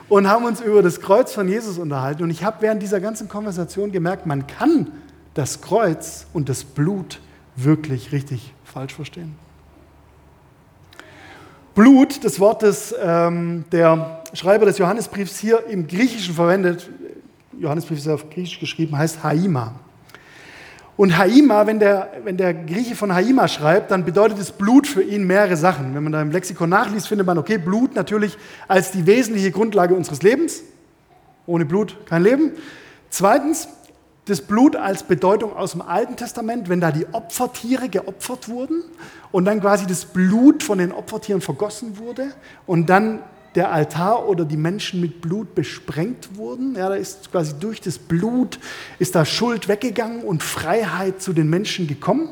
und 0.09 0.29
haben 0.29 0.45
uns 0.45 0.61
über 0.61 0.83
das 0.83 1.01
Kreuz 1.01 1.33
von 1.33 1.47
Jesus 1.47 1.79
unterhalten. 1.79 2.25
Und 2.25 2.31
ich 2.31 2.43
habe 2.43 2.57
während 2.59 2.83
dieser 2.83 2.99
ganzen 2.99 3.29
Konversation 3.29 3.93
gemerkt, 3.93 4.27
man 4.27 4.49
kann 4.49 4.89
das 5.35 5.61
Kreuz 5.61 6.27
und 6.33 6.49
das 6.49 6.65
Blut 6.65 7.21
wirklich 7.55 8.11
richtig 8.11 8.53
falsch 8.65 8.95
verstehen. 8.95 9.37
Blut, 11.77 12.25
das 12.25 12.41
Wort, 12.41 12.65
das 12.65 12.93
ähm, 13.01 13.65
der 13.71 14.25
Schreiber 14.33 14.67
des 14.67 14.77
Johannesbriefs 14.77 15.39
hier 15.39 15.69
im 15.69 15.87
Griechischen 15.87 16.35
verwendet, 16.35 16.91
Johannesbrief 17.61 17.99
ist 17.99 18.09
auf 18.09 18.29
Griechisch 18.29 18.59
geschrieben, 18.59 18.99
heißt 18.99 19.23
Haima. 19.23 19.77
Und 21.01 21.17
Haima, 21.17 21.67
wenn 21.67 21.79
der, 21.79 22.11
wenn 22.25 22.37
der 22.37 22.53
Grieche 22.53 22.95
von 22.95 23.15
Haima 23.15 23.49
schreibt, 23.49 23.91
dann 23.91 24.05
bedeutet 24.05 24.39
es 24.39 24.53
Blut 24.53 24.87
für 24.87 25.03
ihn 25.03 25.27
mehrere 25.27 25.57
Sachen. 25.57 25.95
Wenn 25.95 26.03
man 26.03 26.13
da 26.13 26.21
im 26.21 26.31
Lexikon 26.31 26.69
nachliest, 26.69 27.09
findet 27.09 27.27
man, 27.27 27.39
okay, 27.39 27.57
Blut 27.57 27.95
natürlich 27.95 28.37
als 28.69 28.91
die 28.91 29.07
wesentliche 29.07 29.51
Grundlage 29.51 29.95
unseres 29.95 30.21
Lebens. 30.21 30.63
Ohne 31.47 31.65
Blut 31.65 31.97
kein 32.05 32.23
Leben. 32.23 32.53
Zweitens, 33.09 33.69
das 34.27 34.43
Blut 34.43 34.77
als 34.77 35.03
Bedeutung 35.03 35.57
aus 35.57 35.73
dem 35.73 35.81
Alten 35.81 36.17
Testament, 36.17 36.69
wenn 36.69 36.83
da 36.83 36.93
die 36.93 37.07
Opfertiere 37.13 37.89
geopfert 37.89 38.51
wurden 38.51 38.83
und 39.33 39.47
dann 39.47 39.63
quasi 39.63 39.87
das 39.87 40.05
Blut 40.05 40.63
von 40.63 40.77
den 40.77 40.93
Opfertieren 40.93 41.41
vergossen 41.41 41.97
wurde 41.97 42.27
und 42.67 42.91
dann 42.91 43.21
der 43.55 43.73
Altar 43.73 44.29
oder 44.29 44.45
die 44.45 44.57
Menschen 44.57 45.01
mit 45.01 45.21
Blut 45.21 45.55
besprengt 45.55 46.37
wurden. 46.37 46.77
Ja, 46.77 46.89
da 46.89 46.95
ist 46.95 47.31
quasi 47.31 47.55
durch 47.59 47.81
das 47.81 47.99
Blut 47.99 48.59
ist 48.99 49.15
da 49.15 49.25
Schuld 49.25 49.69
weggegangen 49.69 50.23
und 50.23 50.43
Freiheit 50.43 51.21
zu 51.21 51.33
den 51.33 51.51
Menschen 51.51 51.87
gekommen. 51.87 52.29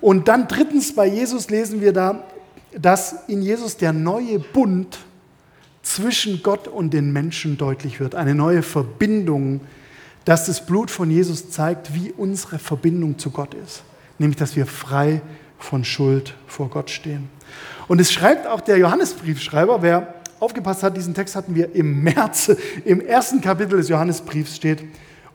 Und 0.00 0.28
dann 0.28 0.48
drittens 0.48 0.94
bei 0.94 1.06
Jesus 1.06 1.50
lesen 1.50 1.80
wir 1.80 1.92
da, 1.92 2.24
dass 2.78 3.28
in 3.28 3.42
Jesus 3.42 3.76
der 3.76 3.92
neue 3.92 4.38
Bund 4.38 4.98
zwischen 5.82 6.42
Gott 6.42 6.68
und 6.68 6.92
den 6.92 7.12
Menschen 7.12 7.56
deutlich 7.56 8.00
wird, 8.00 8.14
eine 8.14 8.34
neue 8.34 8.62
Verbindung 8.62 9.60
dass 10.24 10.46
das 10.46 10.64
Blut 10.64 10.90
von 10.90 11.10
Jesus 11.10 11.50
zeigt, 11.50 11.94
wie 11.94 12.12
unsere 12.12 12.58
Verbindung 12.58 13.18
zu 13.18 13.30
Gott 13.30 13.54
ist. 13.54 13.82
Nämlich, 14.18 14.36
dass 14.36 14.56
wir 14.56 14.66
frei 14.66 15.22
von 15.58 15.84
Schuld 15.84 16.34
vor 16.46 16.68
Gott 16.68 16.90
stehen. 16.90 17.28
Und 17.88 18.00
es 18.00 18.12
schreibt 18.12 18.46
auch 18.46 18.60
der 18.60 18.78
Johannesbriefschreiber, 18.78 19.82
wer 19.82 20.19
aufgepasst 20.40 20.82
hat, 20.82 20.96
diesen 20.96 21.14
Text 21.14 21.36
hatten 21.36 21.54
wir 21.54 21.74
im 21.74 22.02
März, 22.02 22.52
im 22.84 23.00
ersten 23.00 23.40
Kapitel 23.40 23.76
des 23.76 23.88
Johannesbriefs 23.88 24.56
steht, 24.56 24.82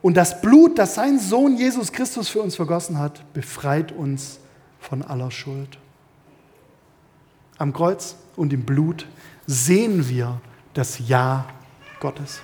und 0.02 0.16
das 0.16 0.40
Blut, 0.40 0.78
das 0.78 0.94
sein 0.94 1.18
Sohn 1.18 1.56
Jesus 1.56 1.90
Christus 1.90 2.28
für 2.28 2.40
uns 2.40 2.54
vergossen 2.54 2.98
hat, 2.98 3.32
befreit 3.32 3.92
uns 3.92 4.38
von 4.78 5.02
aller 5.02 5.30
Schuld. 5.30 5.78
Am 7.58 7.72
Kreuz 7.72 8.16
und 8.36 8.52
im 8.52 8.62
Blut 8.62 9.06
sehen 9.46 10.08
wir 10.08 10.40
das 10.74 11.08
Ja 11.08 11.46
Gottes. 11.98 12.40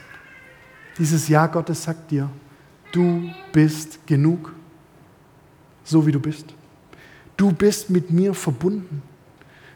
Dieses 0.99 1.29
Ja 1.29 1.47
Gottes 1.47 1.85
sagt 1.85 2.11
dir, 2.11 2.29
du 2.91 3.31
bist 3.53 4.07
genug, 4.07 4.53
so 5.85 6.07
wie 6.07 6.13
du 6.13 6.21
bist. 6.21 6.47
Du 7.37 7.53
bist 7.53 7.91
mit 7.91 8.11
mir 8.11 8.35
verbunden. 8.35 9.03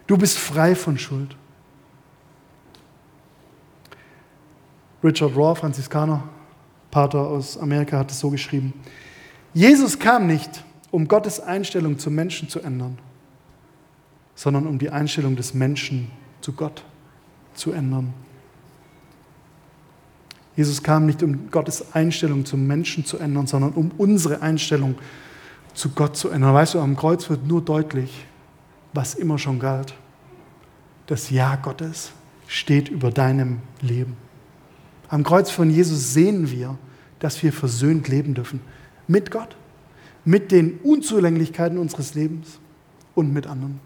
Du 0.07 0.17
bist 0.17 0.39
frei 0.39 0.75
von 0.75 0.99
Schuld. 0.99 1.37
Richard 5.03 5.37
Raw, 5.37 5.55
Franziskaner, 5.55 6.23
Pater 6.91 7.21
aus 7.21 7.59
Amerika, 7.59 7.99
hat 7.99 8.11
es 8.11 8.19
so 8.19 8.31
geschrieben. 8.31 8.73
Jesus 9.53 9.99
kam 9.99 10.27
nicht, 10.27 10.65
um 10.91 11.09
Gottes 11.09 11.41
Einstellung 11.41 11.99
zum 11.99 12.15
Menschen 12.15 12.49
zu 12.49 12.61
ändern, 12.61 12.99
sondern 14.35 14.67
um 14.67 14.79
die 14.79 14.91
Einstellung 14.91 15.37
des 15.37 15.55
Menschen 15.55 16.11
zu 16.41 16.53
Gott 16.53 16.85
zu 17.55 17.73
ändern. 17.73 18.13
Jesus 20.57 20.83
kam 20.83 21.05
nicht, 21.05 21.23
um 21.23 21.51
Gottes 21.51 21.95
Einstellung 21.95 22.47
zum 22.47 22.67
Menschen 22.67 23.05
zu 23.05 23.19
ändern, 23.19 23.47
sondern 23.47 23.73
um 23.73 23.91
unsere 23.99 24.41
Einstellung 24.41 24.95
zu 25.75 25.91
Gott 25.91 26.17
zu 26.17 26.31
ändern. 26.31 26.55
Weißt 26.55 26.75
du, 26.75 26.81
am 26.81 26.97
Kreuz 26.97 27.29
wird 27.29 27.47
nur 27.47 27.63
deutlich, 27.63 28.27
was 28.95 29.15
immer 29.15 29.39
schon 29.39 29.59
galt. 29.59 29.95
Das 31.07 31.29
Ja 31.31 31.57
Gottes 31.57 32.13
steht 32.47 32.89
über 32.89 33.11
deinem 33.11 33.61
Leben. 33.83 34.17
Am 35.09 35.23
Kreuz 35.23 35.51
von 35.51 35.71
Jesus 35.71 36.13
sehen 36.15 36.51
wir, 36.51 36.77
dass 37.19 37.43
wir 37.43 37.53
versöhnt 37.53 38.09
leben 38.09 38.35
dürfen. 38.35 38.61
Mit 39.07 39.31
Gott, 39.31 39.57
mit 40.25 40.51
den 40.51 40.79
Unzulänglichkeiten 40.83 41.79
unseres 41.79 42.15
Lebens 42.15 42.59
und 43.15 43.33
mit 43.33 43.47
anderen. 43.47 43.81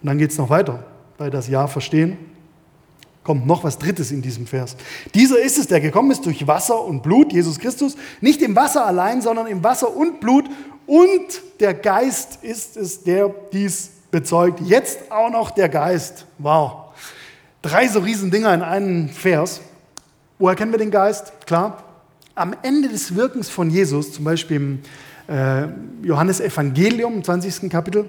Und 0.00 0.06
dann 0.06 0.18
geht 0.18 0.30
es 0.30 0.38
noch 0.38 0.50
weiter 0.50 0.84
bei 1.16 1.30
das 1.30 1.48
Ja 1.48 1.66
verstehen, 1.66 2.16
kommt 3.24 3.46
noch 3.46 3.64
was 3.64 3.78
Drittes 3.78 4.10
in 4.10 4.22
diesem 4.22 4.46
Vers. 4.46 4.76
Dieser 5.14 5.40
ist 5.40 5.58
es, 5.58 5.66
der 5.66 5.80
gekommen 5.80 6.10
ist 6.10 6.24
durch 6.24 6.46
Wasser 6.46 6.82
und 6.84 7.02
Blut, 7.02 7.32
Jesus 7.32 7.58
Christus, 7.58 7.96
nicht 8.20 8.40
im 8.42 8.54
Wasser 8.54 8.86
allein, 8.86 9.20
sondern 9.20 9.46
im 9.48 9.64
Wasser 9.64 9.94
und 9.94 10.20
Blut. 10.20 10.44
Und 10.86 11.42
der 11.60 11.74
Geist 11.74 12.42
ist 12.42 12.76
es, 12.76 13.02
der 13.02 13.34
dies 13.52 13.90
bezeugt. 14.10 14.60
Jetzt 14.60 15.10
auch 15.10 15.30
noch 15.30 15.50
der 15.50 15.68
Geist. 15.68 16.26
Wow. 16.38 16.92
Drei 17.62 17.88
so 17.88 18.00
riesen 18.00 18.30
Dinger 18.30 18.54
in 18.54 18.62
einem 18.62 19.08
Vers. 19.08 19.60
Woher 20.38 20.56
kennen 20.56 20.72
wir 20.72 20.78
den 20.78 20.90
Geist? 20.90 21.32
Klar. 21.46 21.84
Am 22.34 22.54
Ende 22.62 22.88
des 22.88 23.14
Wirkens 23.16 23.50
von 23.50 23.68
Jesus, 23.68 24.12
zum 24.12 24.24
Beispiel 24.24 24.56
im 24.56 24.82
äh, 25.28 25.66
Johannes 26.02 26.40
Evangelium, 26.40 27.22
20. 27.22 27.68
Kapitel, 27.68 28.08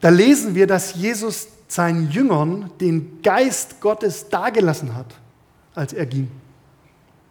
da 0.00 0.08
lesen 0.08 0.54
wir, 0.54 0.66
dass 0.66 0.94
Jesus 0.94 1.48
seinen 1.68 2.10
Jüngern 2.10 2.70
den 2.80 3.22
Geist 3.22 3.80
Gottes 3.80 4.28
dagelassen 4.28 4.96
hat, 4.96 5.14
als 5.74 5.92
er 5.92 6.06
ging. 6.06 6.28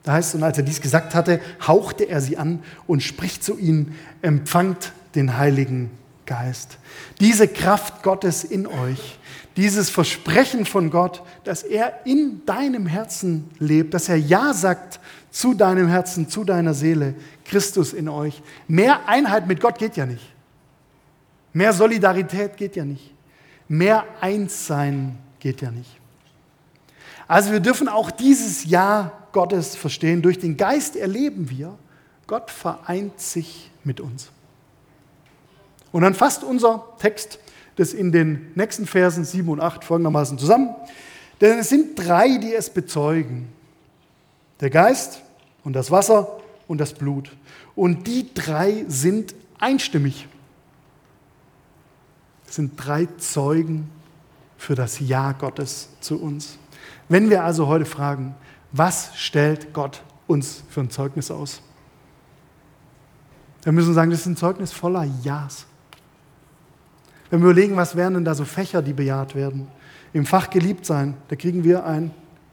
Da 0.04 0.14
heißt 0.14 0.30
es, 0.30 0.36
und 0.36 0.44
als 0.44 0.58
er 0.58 0.64
dies 0.64 0.80
gesagt 0.80 1.14
hatte, 1.16 1.42
hauchte 1.66 2.06
er 2.06 2.22
sie 2.22 2.38
an 2.38 2.64
und 2.86 3.04
spricht 3.04 3.44
zu 3.44 3.58
ihnen, 3.58 3.96
empfangt 4.22 4.94
den 5.16 5.38
Heiligen 5.38 5.92
Geist. 6.28 6.78
Diese 7.20 7.48
Kraft 7.48 8.04
Gottes 8.04 8.44
in 8.44 8.68
euch, 8.68 9.18
dieses 9.56 9.90
Versprechen 9.90 10.66
von 10.66 10.92
Gott, 10.92 11.24
dass 11.44 11.64
er 11.64 12.06
in 12.06 12.46
deinem 12.46 12.86
Herzen 12.86 13.50
lebt, 13.58 13.96
dass 13.96 14.08
er 14.08 14.18
Ja 14.18 14.54
sagt 14.54 15.00
zu 15.32 15.56
deinem 15.56 15.88
Herzen, 15.88 16.30
zu 16.30 16.44
deiner 16.44 16.76
Seele, 16.76 17.16
Christus 17.46 17.94
in 17.94 18.08
euch. 18.08 18.44
Mehr 18.68 19.08
Einheit 19.10 19.48
mit 19.48 19.60
Gott 19.60 19.80
geht 19.80 19.98
ja 19.98 20.06
nicht. 20.06 20.34
Mehr 21.54 21.74
Solidarität 21.74 22.56
geht 22.58 22.76
ja 22.76 22.86
nicht. 22.86 23.14
Mehr 23.68 24.06
eins 24.22 24.68
sein 24.68 25.18
geht 25.40 25.62
ja 25.62 25.72
nicht. 25.72 26.00
Also 27.28 27.52
wir 27.52 27.60
dürfen 27.60 27.88
auch 27.88 28.12
dieses 28.12 28.66
Ja 28.66 29.12
Gottes 29.32 29.76
verstehen. 29.76 30.22
Durch 30.22 30.40
den 30.40 30.56
Geist 30.56 30.96
erleben 30.96 31.50
wir, 31.50 31.78
Gott 32.28 32.52
vereint 32.52 33.20
sich 33.20 33.72
mit 33.84 34.00
uns. 34.00 34.30
Und 35.92 36.02
dann 36.02 36.14
fasst 36.14 36.44
unser 36.44 36.84
Text 37.00 37.40
das 37.76 37.94
in 37.94 38.12
den 38.12 38.52
nächsten 38.56 38.88
Versen 38.88 39.24
7 39.24 39.48
und 39.50 39.62
8 39.62 39.84
folgendermaßen 39.84 40.38
zusammen. 40.38 40.76
Denn 41.42 41.60
es 41.60 41.70
sind 41.70 41.96
drei, 41.96 42.38
die 42.38 42.54
es 42.54 42.70
bezeugen. 42.70 43.50
Der 44.60 44.70
Geist 44.72 45.22
und 45.64 45.74
das 45.74 45.92
Wasser 45.92 46.40
und 46.68 46.80
das 46.80 46.94
Blut. 46.94 47.36
Und 47.76 48.08
die 48.08 48.34
drei 48.34 48.86
sind 48.88 49.36
einstimmig 49.60 50.28
sind 52.58 52.74
drei 52.78 53.08
Zeugen 53.18 53.90
für 54.58 54.76
das 54.76 55.00
Ja 55.00 55.34
Gottes 55.34 55.90
zu 56.00 56.20
uns. 56.20 56.58
Wenn 57.10 57.30
wir 57.30 57.44
also 57.44 57.68
heute 57.68 57.86
fragen, 57.86 58.36
was 58.72 59.12
stellt 59.16 59.74
Gott 59.74 60.02
uns 60.26 60.64
für 60.70 60.82
ein 60.82 60.90
Zeugnis 60.90 61.32
aus? 61.32 61.62
Dann 63.62 63.76
müssen 63.76 63.90
wir 63.90 63.94
sagen, 63.94 64.12
das 64.12 64.22
ist 64.22 64.26
ein 64.26 64.38
Zeugnis 64.38 64.72
voller 64.72 65.08
Ja's. 65.24 65.66
Wenn 67.30 67.42
wir 67.42 67.50
überlegen, 67.50 67.76
was 67.76 67.96
wären 67.96 68.14
denn 68.14 68.26
da 68.26 68.36
so 68.36 68.46
Fächer, 68.46 68.82
die 68.82 68.94
bejaht 68.94 69.36
werden? 69.36 69.68
Im 70.14 70.26
Fach 70.26 70.50
geliebt 70.50 70.86
sein, 70.86 71.16
da 71.28 71.36
kriegen 71.36 71.64
wir 71.64 71.86
ein 71.86 72.12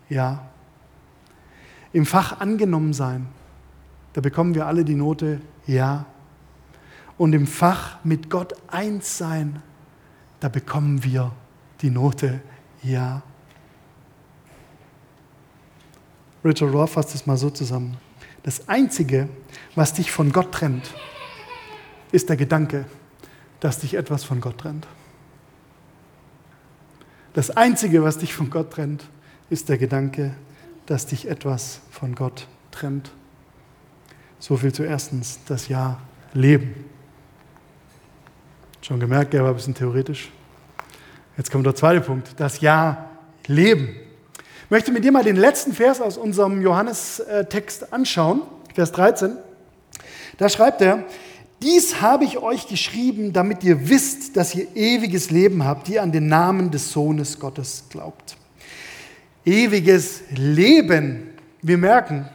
Ja. 0.08 0.46
Im 1.92 2.06
Fach 2.06 2.40
angenommen 2.40 2.92
sein, 2.92 3.26
da 4.14 4.20
bekommen 4.20 4.54
wir 4.54 4.66
alle 4.66 4.84
die 4.84 4.96
Note 4.96 5.40
Ja. 5.66 6.06
Und 7.16 7.32
im 7.32 7.46
Fach 7.46 7.98
mit 8.04 8.28
Gott 8.28 8.54
eins 8.66 9.18
sein, 9.18 9.62
da 10.40 10.48
bekommen 10.48 11.04
wir 11.04 11.32
die 11.80 11.90
Note 11.90 12.40
Ja. 12.82 13.22
Richard 16.44 16.72
Rohr 16.72 16.88
fasst 16.88 17.14
es 17.14 17.26
mal 17.26 17.38
so 17.38 17.48
zusammen. 17.48 17.96
Das 18.42 18.68
Einzige, 18.68 19.28
was 19.74 19.94
dich 19.94 20.12
von 20.12 20.32
Gott 20.32 20.52
trennt, 20.52 20.92
ist 22.12 22.28
der 22.28 22.36
Gedanke, 22.36 22.84
dass 23.64 23.78
dich 23.78 23.94
etwas 23.94 24.24
von 24.24 24.42
Gott 24.42 24.58
trennt. 24.58 24.86
Das 27.32 27.48
Einzige, 27.48 28.04
was 28.04 28.18
dich 28.18 28.34
von 28.34 28.50
Gott 28.50 28.70
trennt, 28.70 29.04
ist 29.48 29.70
der 29.70 29.78
Gedanke, 29.78 30.34
dass 30.84 31.06
dich 31.06 31.30
etwas 31.30 31.80
von 31.90 32.14
Gott 32.14 32.46
trennt. 32.72 33.10
So 34.38 34.58
viel 34.58 34.70
zu 34.70 34.82
erstens 34.82 35.38
das 35.46 35.68
Ja 35.68 35.98
Leben. 36.34 36.74
Schon 38.82 39.00
gemerkt, 39.00 39.32
er 39.32 39.44
war 39.44 39.48
ein 39.52 39.56
bisschen 39.56 39.74
theoretisch. 39.74 40.30
Jetzt 41.38 41.50
kommt 41.50 41.64
der 41.64 41.74
zweite 41.74 42.02
Punkt, 42.02 42.38
das 42.38 42.60
Ja 42.60 43.08
Leben. 43.46 43.96
Ich 44.64 44.70
möchte 44.70 44.92
mit 44.92 45.04
dir 45.04 45.12
mal 45.12 45.24
den 45.24 45.36
letzten 45.36 45.72
Vers 45.72 46.02
aus 46.02 46.18
unserem 46.18 46.60
Johannes-Text 46.60 47.94
anschauen, 47.94 48.42
Vers 48.74 48.92
13. 48.92 49.38
Da 50.36 50.50
schreibt 50.50 50.82
er, 50.82 51.06
Dies 51.62 52.00
habe 52.00 52.24
ich 52.24 52.38
euch 52.38 52.68
geschrieben, 52.68 53.32
damit 53.32 53.64
ihr 53.64 53.88
wisst, 53.88 54.36
dass 54.36 54.54
ihr 54.54 54.66
ewiges 54.74 55.30
Leben 55.30 55.64
habt, 55.64 55.88
die 55.88 55.98
an 55.98 56.12
den 56.12 56.26
Namen 56.26 56.70
des 56.70 56.90
Sohnes 56.90 57.38
Gottes 57.38 57.84
glaubt. 57.88 58.36
Ewiges 59.44 60.22
Leben. 60.34 61.28
Wir 61.62 61.78
merken, 61.78 62.28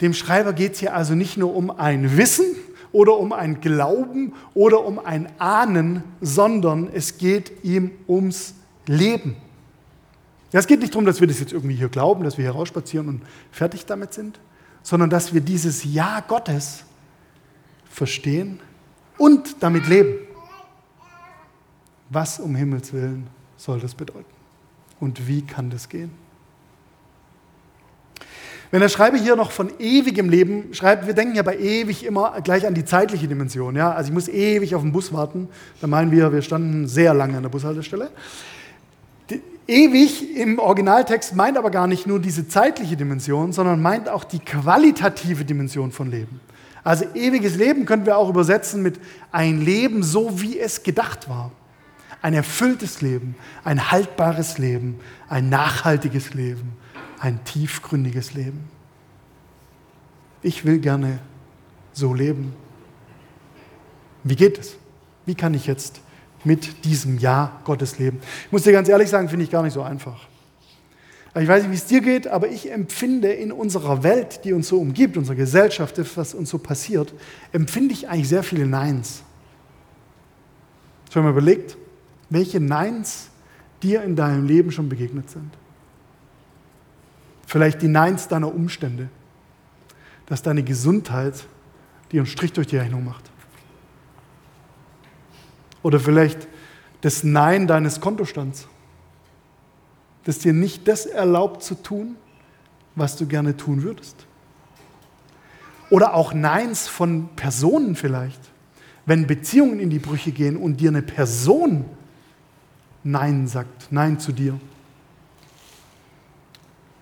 dem 0.00 0.14
Schreiber 0.14 0.52
geht 0.52 0.72
es 0.74 0.80
hier 0.80 0.94
also 0.94 1.14
nicht 1.14 1.36
nur 1.36 1.54
um 1.54 1.70
ein 1.70 2.16
Wissen 2.16 2.46
oder 2.92 3.16
um 3.18 3.32
ein 3.32 3.60
Glauben 3.60 4.32
oder 4.54 4.84
um 4.84 4.98
ein 4.98 5.28
Ahnen, 5.38 6.02
sondern 6.20 6.90
es 6.92 7.18
geht 7.18 7.64
ihm 7.64 7.92
ums 8.08 8.54
Leben. 8.86 9.36
Ja, 10.52 10.58
es 10.58 10.66
geht 10.66 10.80
nicht 10.80 10.92
darum, 10.94 11.06
dass 11.06 11.20
wir 11.20 11.28
das 11.28 11.38
jetzt 11.38 11.52
irgendwie 11.52 11.76
hier 11.76 11.88
glauben, 11.88 12.24
dass 12.24 12.36
wir 12.36 12.44
hier 12.44 12.52
rausspazieren 12.52 13.08
und 13.08 13.22
fertig 13.52 13.86
damit 13.86 14.12
sind, 14.12 14.40
sondern 14.82 15.10
dass 15.10 15.32
wir 15.32 15.40
dieses 15.40 15.84
Ja 15.84 16.20
Gottes 16.26 16.84
verstehen 17.90 18.60
und 19.18 19.62
damit 19.62 19.86
leben. 19.86 20.14
Was 22.08 22.40
um 22.40 22.54
Himmels 22.54 22.92
willen 22.92 23.26
soll 23.56 23.80
das 23.80 23.94
bedeuten? 23.94 24.24
Und 24.98 25.28
wie 25.28 25.42
kann 25.42 25.68
das 25.68 25.88
gehen? 25.88 26.10
Wenn 28.70 28.80
der 28.80 28.88
Schreiber 28.88 29.16
hier 29.16 29.34
noch 29.34 29.50
von 29.50 29.70
ewigem 29.80 30.28
Leben 30.28 30.72
schreibt, 30.74 31.06
wir 31.06 31.14
denken 31.14 31.34
ja 31.34 31.42
bei 31.42 31.58
ewig 31.58 32.04
immer 32.06 32.40
gleich 32.40 32.66
an 32.66 32.74
die 32.74 32.84
zeitliche 32.84 33.26
Dimension. 33.26 33.74
Ja? 33.74 33.92
Also 33.92 34.08
ich 34.08 34.14
muss 34.14 34.28
ewig 34.28 34.76
auf 34.76 34.82
den 34.82 34.92
Bus 34.92 35.12
warten. 35.12 35.48
Da 35.80 35.88
meinen 35.88 36.12
wir, 36.12 36.32
wir 36.32 36.42
standen 36.42 36.86
sehr 36.86 37.12
lange 37.12 37.36
an 37.36 37.42
der 37.42 37.50
Bushaltestelle. 37.50 38.10
Ewig 39.66 40.36
im 40.36 40.58
Originaltext 40.58 41.34
meint 41.34 41.56
aber 41.56 41.70
gar 41.70 41.86
nicht 41.86 42.06
nur 42.06 42.20
diese 42.20 42.46
zeitliche 42.48 42.96
Dimension, 42.96 43.52
sondern 43.52 43.82
meint 43.82 44.08
auch 44.08 44.24
die 44.24 44.40
qualitative 44.40 45.44
Dimension 45.44 45.92
von 45.92 46.10
Leben. 46.10 46.40
Also 46.82 47.04
ewiges 47.14 47.56
Leben 47.56 47.84
können 47.86 48.06
wir 48.06 48.16
auch 48.16 48.28
übersetzen 48.28 48.82
mit 48.82 49.00
ein 49.32 49.60
Leben 49.60 50.02
so, 50.02 50.40
wie 50.40 50.58
es 50.58 50.82
gedacht 50.82 51.28
war. 51.28 51.52
Ein 52.22 52.34
erfülltes 52.34 53.00
Leben, 53.00 53.34
ein 53.64 53.90
haltbares 53.90 54.58
Leben, 54.58 55.00
ein 55.28 55.48
nachhaltiges 55.48 56.34
Leben, 56.34 56.72
ein 57.18 57.42
tiefgründiges 57.44 58.34
Leben. 58.34 58.68
Ich 60.42 60.64
will 60.64 60.78
gerne 60.78 61.18
so 61.92 62.14
leben. 62.14 62.54
Wie 64.22 64.36
geht 64.36 64.58
es? 64.58 64.76
Wie 65.26 65.34
kann 65.34 65.54
ich 65.54 65.66
jetzt 65.66 66.00
mit 66.44 66.84
diesem 66.84 67.18
Ja 67.18 67.60
Gottes 67.64 67.98
leben. 67.98 68.20
Ich 68.46 68.52
muss 68.52 68.62
dir 68.62 68.72
ganz 68.72 68.88
ehrlich 68.88 69.08
sagen, 69.08 69.28
finde 69.28 69.44
ich 69.44 69.50
gar 69.50 69.62
nicht 69.62 69.74
so 69.74 69.82
einfach. 69.82 70.29
Ich 71.38 71.46
weiß 71.46 71.62
nicht, 71.62 71.70
wie 71.70 71.76
es 71.76 71.86
dir 71.86 72.00
geht, 72.00 72.26
aber 72.26 72.48
ich 72.48 72.72
empfinde 72.72 73.32
in 73.32 73.52
unserer 73.52 74.02
Welt, 74.02 74.44
die 74.44 74.52
uns 74.52 74.66
so 74.68 74.80
umgibt, 74.80 75.16
unserer 75.16 75.36
Gesellschaft, 75.36 76.00
was 76.16 76.34
uns 76.34 76.50
so 76.50 76.58
passiert, 76.58 77.14
empfinde 77.52 77.94
ich 77.94 78.08
eigentlich 78.08 78.28
sehr 78.28 78.42
viele 78.42 78.66
Neins. 78.66 79.22
Schon 81.12 81.22
mal 81.22 81.30
überlegt, 81.30 81.76
welche 82.30 82.58
Neins 82.58 83.28
dir 83.82 84.02
in 84.02 84.16
deinem 84.16 84.44
Leben 84.46 84.72
schon 84.72 84.88
begegnet 84.88 85.30
sind? 85.30 85.50
Vielleicht 87.46 87.82
die 87.82 87.88
Neins 87.88 88.26
deiner 88.26 88.52
Umstände, 88.52 89.08
dass 90.26 90.42
deine 90.42 90.64
Gesundheit 90.64 91.44
dir 92.10 92.20
einen 92.20 92.26
Strich 92.26 92.52
durch 92.52 92.66
die 92.66 92.76
Rechnung 92.76 93.04
macht. 93.04 93.30
Oder 95.82 96.00
vielleicht 96.00 96.48
das 97.00 97.24
Nein 97.24 97.66
deines 97.66 98.00
Kontostands, 98.00 98.68
das 100.24 100.38
dir 100.38 100.52
nicht 100.52 100.86
das 100.88 101.06
erlaubt 101.06 101.62
zu 101.62 101.74
tun, 101.74 102.16
was 102.94 103.16
du 103.16 103.26
gerne 103.26 103.56
tun 103.56 103.82
würdest. 103.82 104.26
Oder 105.90 106.14
auch 106.14 106.32
Neins 106.32 106.86
von 106.86 107.28
Personen 107.36 107.96
vielleicht, 107.96 108.40
wenn 109.06 109.26
Beziehungen 109.26 109.80
in 109.80 109.90
die 109.90 109.98
Brüche 109.98 110.30
gehen 110.30 110.56
und 110.56 110.80
dir 110.80 110.90
eine 110.90 111.02
Person 111.02 111.84
Nein 113.02 113.46
sagt, 113.46 113.88
Nein 113.90 114.20
zu 114.20 114.32
dir. 114.32 114.60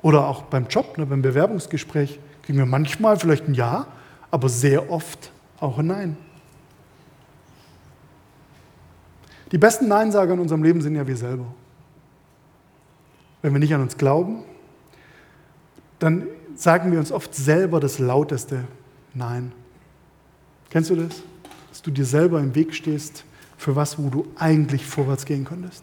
Oder 0.00 0.26
auch 0.26 0.42
beim 0.42 0.68
Job, 0.68 0.96
ne, 0.96 1.06
beim 1.06 1.22
Bewerbungsgespräch 1.22 2.20
kriegen 2.42 2.58
wir 2.58 2.66
manchmal 2.66 3.18
vielleicht 3.18 3.48
ein 3.48 3.54
Ja, 3.54 3.88
aber 4.30 4.48
sehr 4.48 4.90
oft 4.90 5.32
auch 5.60 5.78
ein 5.78 5.86
Nein. 5.88 6.16
Die 9.50 9.58
besten 9.58 9.88
Neinsager 9.88 10.34
in 10.34 10.40
unserem 10.40 10.62
Leben 10.62 10.80
sind 10.80 10.94
ja 10.94 11.06
wir 11.06 11.16
selber. 11.16 11.46
Wenn 13.42 13.52
wir 13.52 13.60
nicht 13.60 13.74
an 13.74 13.82
uns 13.82 13.96
glauben, 13.96 14.42
dann 15.98 16.26
sagen 16.54 16.92
wir 16.92 16.98
uns 16.98 17.12
oft 17.12 17.34
selber 17.34 17.80
das 17.80 17.98
lauteste 17.98 18.64
Nein. 19.14 19.52
Kennst 20.70 20.90
du 20.90 20.96
das? 20.96 21.22
Dass 21.70 21.82
du 21.82 21.90
dir 21.90 22.04
selber 22.04 22.40
im 22.40 22.54
Weg 22.54 22.74
stehst 22.74 23.24
für 23.56 23.74
was, 23.74 23.98
wo 23.98 24.08
du 24.08 24.26
eigentlich 24.36 24.86
vorwärts 24.86 25.24
gehen 25.24 25.44
könntest. 25.44 25.82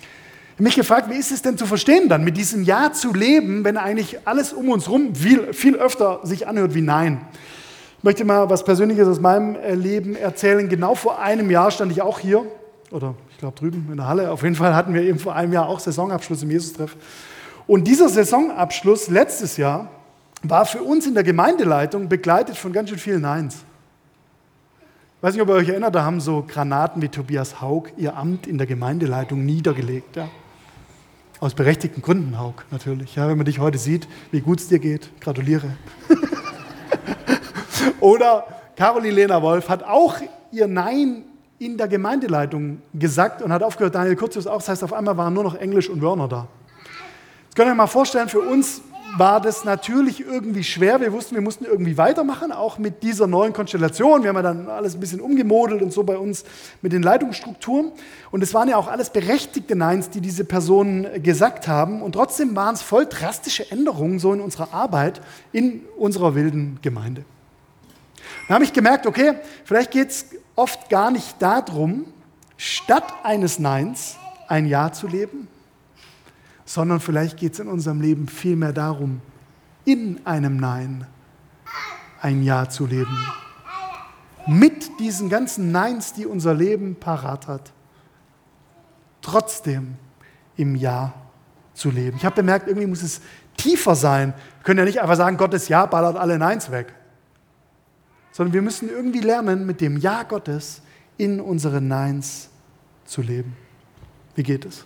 Ich 0.00 0.58
habe 0.58 0.64
mich 0.64 0.76
gefragt, 0.76 1.10
wie 1.10 1.16
ist 1.16 1.32
es 1.32 1.42
denn 1.42 1.58
zu 1.58 1.66
verstehen 1.66 2.08
dann, 2.08 2.24
mit 2.24 2.36
diesem 2.36 2.62
Ja 2.62 2.92
zu 2.92 3.12
leben, 3.12 3.62
wenn 3.64 3.76
eigentlich 3.76 4.26
alles 4.26 4.52
um 4.52 4.70
uns 4.70 4.86
herum 4.86 5.14
viel, 5.14 5.52
viel 5.52 5.76
öfter 5.76 6.20
sich 6.22 6.48
anhört 6.48 6.74
wie 6.74 6.80
Nein? 6.80 7.20
Ich 7.98 8.04
möchte 8.04 8.24
mal 8.24 8.48
was 8.48 8.64
Persönliches 8.64 9.06
aus 9.08 9.20
meinem 9.20 9.56
äh, 9.56 9.74
Leben 9.74 10.16
erzählen. 10.16 10.68
Genau 10.68 10.94
vor 10.94 11.20
einem 11.20 11.50
Jahr 11.50 11.70
stand 11.70 11.92
ich 11.92 12.00
auch 12.00 12.20
hier, 12.20 12.46
oder 12.92 13.14
ich 13.30 13.38
glaube 13.38 13.58
drüben 13.58 13.88
in 13.90 13.96
der 13.96 14.08
Halle. 14.08 14.30
Auf 14.30 14.42
jeden 14.42 14.54
Fall 14.54 14.74
hatten 14.74 14.94
wir 14.94 15.02
eben 15.02 15.18
vor 15.18 15.34
einem 15.34 15.52
Jahr 15.52 15.68
auch 15.68 15.80
Saisonabschluss 15.80 16.42
im 16.42 16.50
Jesus-Treff. 16.50 16.96
Und 17.66 17.86
dieser 17.88 18.08
Saisonabschluss 18.08 19.08
letztes 19.08 19.56
Jahr 19.56 19.90
war 20.42 20.66
für 20.66 20.82
uns 20.82 21.06
in 21.06 21.14
der 21.14 21.24
Gemeindeleitung 21.24 22.08
begleitet 22.08 22.56
von 22.56 22.72
ganz 22.72 22.90
schön 22.90 22.98
vielen 22.98 23.22
Neins. 23.22 23.64
Ich 25.16 25.22
weiß 25.22 25.34
nicht, 25.34 25.42
ob 25.42 25.48
ihr 25.48 25.54
euch 25.54 25.68
erinnert, 25.68 25.94
da 25.94 26.04
haben 26.04 26.20
so 26.20 26.44
Granaten 26.46 27.02
wie 27.02 27.08
Tobias 27.08 27.60
Haug 27.60 27.90
ihr 27.96 28.16
Amt 28.16 28.46
in 28.46 28.58
der 28.58 28.66
Gemeindeleitung 28.66 29.44
niedergelegt. 29.44 30.16
Ja. 30.16 30.28
Aus 31.40 31.54
berechtigten 31.54 32.02
Gründen, 32.02 32.38
Haug, 32.38 32.64
natürlich. 32.70 33.16
Ja, 33.16 33.28
wenn 33.28 33.36
man 33.36 33.46
dich 33.46 33.58
heute 33.58 33.78
sieht, 33.78 34.06
wie 34.30 34.40
gut 34.40 34.60
es 34.60 34.68
dir 34.68 34.78
geht, 34.78 35.10
gratuliere. 35.20 35.76
Oder 38.00 38.46
Caroline 38.76 39.14
Lena 39.14 39.42
Wolf 39.42 39.68
hat 39.68 39.82
auch 39.82 40.16
ihr 40.52 40.66
Nein 40.66 41.24
in 41.58 41.78
der 41.78 41.88
Gemeindeleitung 41.88 42.82
gesagt 42.94 43.42
und 43.42 43.52
hat 43.52 43.62
aufgehört, 43.62 43.94
Daniel 43.94 44.16
Kurzius 44.16 44.46
auch. 44.46 44.58
Das 44.58 44.68
heißt, 44.68 44.84
auf 44.84 44.92
einmal 44.92 45.16
waren 45.16 45.32
nur 45.32 45.44
noch 45.44 45.54
Englisch 45.54 45.88
und 45.88 46.02
Wörner 46.02 46.28
da. 46.28 46.48
Jetzt 47.44 47.56
könnt 47.56 47.68
ihr 47.68 47.72
euch 47.72 47.76
mal 47.76 47.86
vorstellen, 47.86 48.28
für 48.28 48.40
uns 48.40 48.82
war 49.16 49.40
das 49.40 49.64
natürlich 49.64 50.20
irgendwie 50.20 50.64
schwer. 50.64 51.00
Wir 51.00 51.12
wussten, 51.12 51.34
wir 51.34 51.42
mussten 51.42 51.64
irgendwie 51.64 51.96
weitermachen, 51.96 52.52
auch 52.52 52.78
mit 52.78 53.02
dieser 53.02 53.26
neuen 53.26 53.52
Konstellation. 53.52 54.22
Wir 54.22 54.28
haben 54.28 54.36
ja 54.36 54.42
dann 54.42 54.68
alles 54.68 54.94
ein 54.94 55.00
bisschen 55.00 55.20
umgemodelt 55.20 55.80
und 55.80 55.92
so 55.92 56.02
bei 56.02 56.18
uns 56.18 56.44
mit 56.82 56.92
den 56.92 57.02
Leitungsstrukturen. 57.02 57.92
Und 58.30 58.42
es 58.42 58.52
waren 58.52 58.68
ja 58.68 58.76
auch 58.76 58.88
alles 58.88 59.10
berechtigte 59.10 59.76
Neins, 59.76 60.10
die 60.10 60.20
diese 60.20 60.44
Personen 60.44 61.22
gesagt 61.22 61.68
haben. 61.68 62.02
Und 62.02 62.12
trotzdem 62.12 62.54
waren 62.56 62.74
es 62.74 62.82
voll 62.82 63.06
drastische 63.06 63.70
Änderungen 63.70 64.18
so 64.18 64.32
in 64.32 64.40
unserer 64.40 64.74
Arbeit 64.74 65.20
in 65.52 65.82
unserer 65.96 66.34
wilden 66.34 66.78
Gemeinde. 66.82 67.24
Dann 68.48 68.56
habe 68.56 68.64
ich 68.64 68.72
gemerkt, 68.72 69.06
okay, 69.06 69.34
vielleicht 69.64 69.90
geht 69.90 70.10
es 70.10 70.26
oft 70.56 70.88
gar 70.88 71.10
nicht 71.10 71.40
darum, 71.40 72.06
statt 72.56 73.12
eines 73.22 73.58
Neins 73.58 74.16
ein 74.48 74.66
Ja 74.66 74.90
zu 74.90 75.06
leben, 75.06 75.48
sondern 76.64 76.98
vielleicht 77.00 77.36
geht 77.36 77.52
es 77.52 77.60
in 77.60 77.68
unserem 77.68 78.00
Leben 78.00 78.26
vielmehr 78.26 78.72
darum, 78.72 79.20
in 79.84 80.20
einem 80.26 80.56
Nein 80.56 81.06
ein 82.20 82.42
Ja 82.42 82.68
zu 82.68 82.86
leben. 82.86 83.16
Mit 84.46 84.98
diesen 84.98 85.28
ganzen 85.28 85.70
Neins, 85.70 86.14
die 86.14 86.24
unser 86.24 86.54
Leben 86.54 86.96
parat 86.96 87.46
hat, 87.46 87.72
trotzdem 89.20 89.96
im 90.56 90.74
Ja 90.74 91.12
zu 91.74 91.90
leben. 91.90 92.16
Ich 92.16 92.24
habe 92.24 92.36
bemerkt, 92.36 92.68
irgendwie 92.68 92.86
muss 92.86 93.02
es 93.02 93.20
tiefer 93.56 93.94
sein. 93.94 94.32
Wir 94.58 94.64
können 94.64 94.78
ja 94.78 94.84
nicht 94.84 95.00
einfach 95.00 95.16
sagen, 95.16 95.36
Gottes 95.36 95.68
Ja 95.68 95.86
ballert 95.86 96.16
alle 96.16 96.38
Neins 96.38 96.70
weg 96.70 96.94
sondern 98.36 98.52
wir 98.52 98.60
müssen 98.60 98.90
irgendwie 98.90 99.20
lernen, 99.20 99.64
mit 99.64 99.80
dem 99.80 99.96
Ja 99.96 100.22
Gottes 100.22 100.82
in 101.16 101.40
unseren 101.40 101.88
Neins 101.88 102.50
zu 103.06 103.22
leben. 103.22 103.56
Wie 104.34 104.42
geht 104.42 104.66
es? 104.66 104.84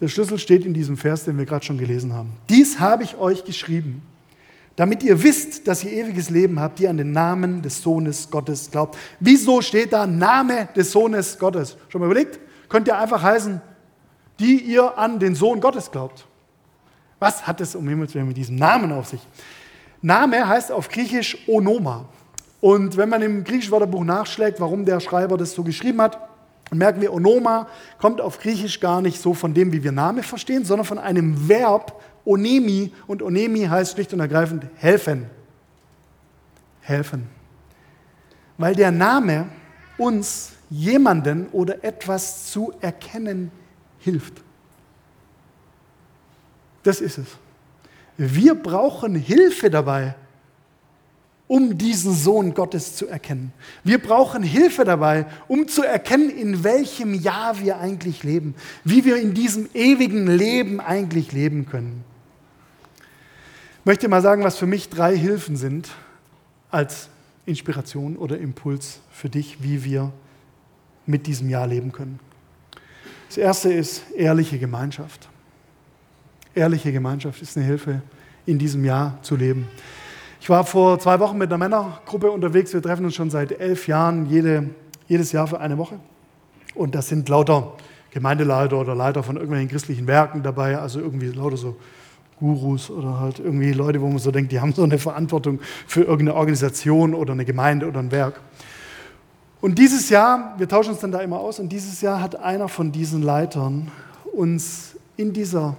Der 0.00 0.08
Schlüssel 0.08 0.36
steht 0.36 0.66
in 0.66 0.74
diesem 0.74 0.96
Vers, 0.96 1.22
den 1.22 1.38
wir 1.38 1.46
gerade 1.46 1.64
schon 1.64 1.78
gelesen 1.78 2.12
haben. 2.12 2.32
Dies 2.50 2.80
habe 2.80 3.04
ich 3.04 3.16
euch 3.18 3.44
geschrieben, 3.44 4.02
damit 4.74 5.04
ihr 5.04 5.22
wisst, 5.22 5.68
dass 5.68 5.84
ihr 5.84 5.92
ewiges 5.92 6.28
Leben 6.28 6.58
habt, 6.58 6.80
die 6.80 6.88
an 6.88 6.96
den 6.96 7.12
Namen 7.12 7.62
des 7.62 7.80
Sohnes 7.80 8.28
Gottes 8.28 8.68
glaubt. 8.68 8.98
Wieso 9.20 9.62
steht 9.62 9.92
da 9.92 10.08
Name 10.08 10.70
des 10.74 10.90
Sohnes 10.90 11.38
Gottes? 11.38 11.76
Schon 11.88 12.00
mal 12.00 12.06
überlegt? 12.06 12.40
Könnte 12.68 12.90
ja 12.90 13.00
einfach 13.00 13.22
heißen, 13.22 13.60
die 14.40 14.56
ihr 14.56 14.98
an 14.98 15.20
den 15.20 15.36
Sohn 15.36 15.60
Gottes 15.60 15.88
glaubt. 15.88 16.26
Was 17.20 17.46
hat 17.46 17.60
es 17.60 17.76
um 17.76 17.88
Himmels 17.88 18.12
Willen 18.12 18.26
mit 18.26 18.36
diesem 18.36 18.56
Namen 18.56 18.90
auf 18.90 19.06
sich? 19.06 19.20
Name 20.02 20.46
heißt 20.46 20.72
auf 20.72 20.88
Griechisch 20.88 21.38
Onoma. 21.46 22.04
Und 22.60 22.96
wenn 22.96 23.08
man 23.08 23.22
im 23.22 23.44
griechischen 23.44 23.72
Wörterbuch 23.72 24.04
nachschlägt, 24.04 24.60
warum 24.60 24.84
der 24.84 25.00
Schreiber 25.00 25.36
das 25.36 25.52
so 25.52 25.62
geschrieben 25.62 26.00
hat, 26.00 26.18
merken 26.72 27.00
wir, 27.00 27.12
Onoma 27.12 27.68
kommt 27.98 28.20
auf 28.20 28.38
Griechisch 28.38 28.80
gar 28.80 29.00
nicht 29.00 29.20
so 29.20 29.34
von 29.34 29.54
dem, 29.54 29.72
wie 29.72 29.82
wir 29.82 29.92
Name 29.92 30.22
verstehen, 30.22 30.64
sondern 30.64 30.84
von 30.84 30.98
einem 30.98 31.48
Verb, 31.48 32.00
Onemi. 32.24 32.92
Und 33.06 33.22
Onemi 33.22 33.64
heißt 33.64 33.92
schlicht 33.92 34.12
und 34.12 34.20
ergreifend 34.20 34.66
helfen. 34.76 35.26
helfen. 36.80 37.28
Weil 38.58 38.74
der 38.74 38.90
Name 38.90 39.46
uns 39.98 40.52
jemanden 40.70 41.48
oder 41.52 41.84
etwas 41.84 42.50
zu 42.50 42.72
erkennen 42.80 43.50
hilft. 43.98 44.34
Das 46.82 47.00
ist 47.00 47.18
es. 47.18 47.26
Wir 48.16 48.54
brauchen 48.54 49.14
Hilfe 49.14 49.70
dabei, 49.70 50.14
um 51.48 51.76
diesen 51.76 52.14
Sohn 52.14 52.54
Gottes 52.54 52.96
zu 52.96 53.06
erkennen. 53.06 53.52
Wir 53.84 53.98
brauchen 53.98 54.42
Hilfe 54.42 54.84
dabei, 54.84 55.26
um 55.48 55.68
zu 55.68 55.82
erkennen, 55.82 56.30
in 56.30 56.64
welchem 56.64 57.14
Jahr 57.14 57.60
wir 57.60 57.78
eigentlich 57.78 58.22
leben, 58.22 58.54
wie 58.84 59.04
wir 59.04 59.16
in 59.16 59.34
diesem 59.34 59.68
ewigen 59.74 60.26
Leben 60.26 60.80
eigentlich 60.80 61.32
leben 61.32 61.66
können. 61.66 62.04
Ich 63.80 63.86
möchte 63.86 64.08
mal 64.08 64.22
sagen, 64.22 64.44
was 64.44 64.56
für 64.56 64.66
mich 64.66 64.88
drei 64.88 65.16
Hilfen 65.16 65.56
sind 65.56 65.90
als 66.70 67.08
Inspiration 67.44 68.16
oder 68.16 68.38
Impuls 68.38 69.00
für 69.10 69.28
dich, 69.28 69.62
wie 69.62 69.84
wir 69.84 70.12
mit 71.06 71.26
diesem 71.26 71.48
Jahr 71.48 71.66
leben 71.66 71.92
können. 71.92 72.20
Das 73.28 73.36
erste 73.36 73.72
ist 73.72 74.10
ehrliche 74.12 74.58
Gemeinschaft. 74.58 75.28
Ehrliche 76.54 76.92
Gemeinschaft 76.92 77.40
ist 77.40 77.56
eine 77.56 77.64
Hilfe, 77.64 78.02
in 78.44 78.58
diesem 78.58 78.84
Jahr 78.84 79.18
zu 79.22 79.36
leben. 79.36 79.68
Ich 80.40 80.50
war 80.50 80.64
vor 80.64 80.98
zwei 80.98 81.18
Wochen 81.20 81.38
mit 81.38 81.50
einer 81.50 81.58
Männergruppe 81.58 82.30
unterwegs. 82.30 82.74
Wir 82.74 82.82
treffen 82.82 83.04
uns 83.04 83.14
schon 83.14 83.30
seit 83.30 83.58
elf 83.60 83.86
Jahren, 83.86 84.26
jede, 84.26 84.70
jedes 85.06 85.32
Jahr 85.32 85.46
für 85.46 85.60
eine 85.60 85.78
Woche. 85.78 85.98
Und 86.74 86.94
das 86.94 87.08
sind 87.08 87.28
lauter 87.28 87.74
Gemeindeleiter 88.10 88.78
oder 88.78 88.94
Leiter 88.94 89.22
von 89.22 89.36
irgendwelchen 89.36 89.70
christlichen 89.70 90.06
Werken 90.06 90.42
dabei, 90.42 90.78
also 90.78 91.00
irgendwie 91.00 91.28
lauter 91.28 91.56
so 91.56 91.76
Gurus 92.38 92.90
oder 92.90 93.20
halt 93.20 93.38
irgendwie 93.38 93.72
Leute, 93.72 94.00
wo 94.00 94.08
man 94.08 94.18
so 94.18 94.30
denkt, 94.30 94.52
die 94.52 94.60
haben 94.60 94.74
so 94.74 94.82
eine 94.82 94.98
Verantwortung 94.98 95.60
für 95.86 96.00
irgendeine 96.00 96.34
Organisation 96.34 97.14
oder 97.14 97.32
eine 97.32 97.44
Gemeinde 97.44 97.86
oder 97.86 98.00
ein 98.00 98.10
Werk. 98.10 98.40
Und 99.60 99.78
dieses 99.78 100.10
Jahr, 100.10 100.54
wir 100.58 100.68
tauschen 100.68 100.90
uns 100.90 101.00
dann 101.00 101.12
da 101.12 101.20
immer 101.20 101.38
aus, 101.38 101.60
und 101.60 101.68
dieses 101.68 102.00
Jahr 102.00 102.20
hat 102.20 102.34
einer 102.36 102.68
von 102.68 102.90
diesen 102.90 103.22
Leitern 103.22 103.92
uns 104.32 104.96
in 105.16 105.32
dieser 105.32 105.76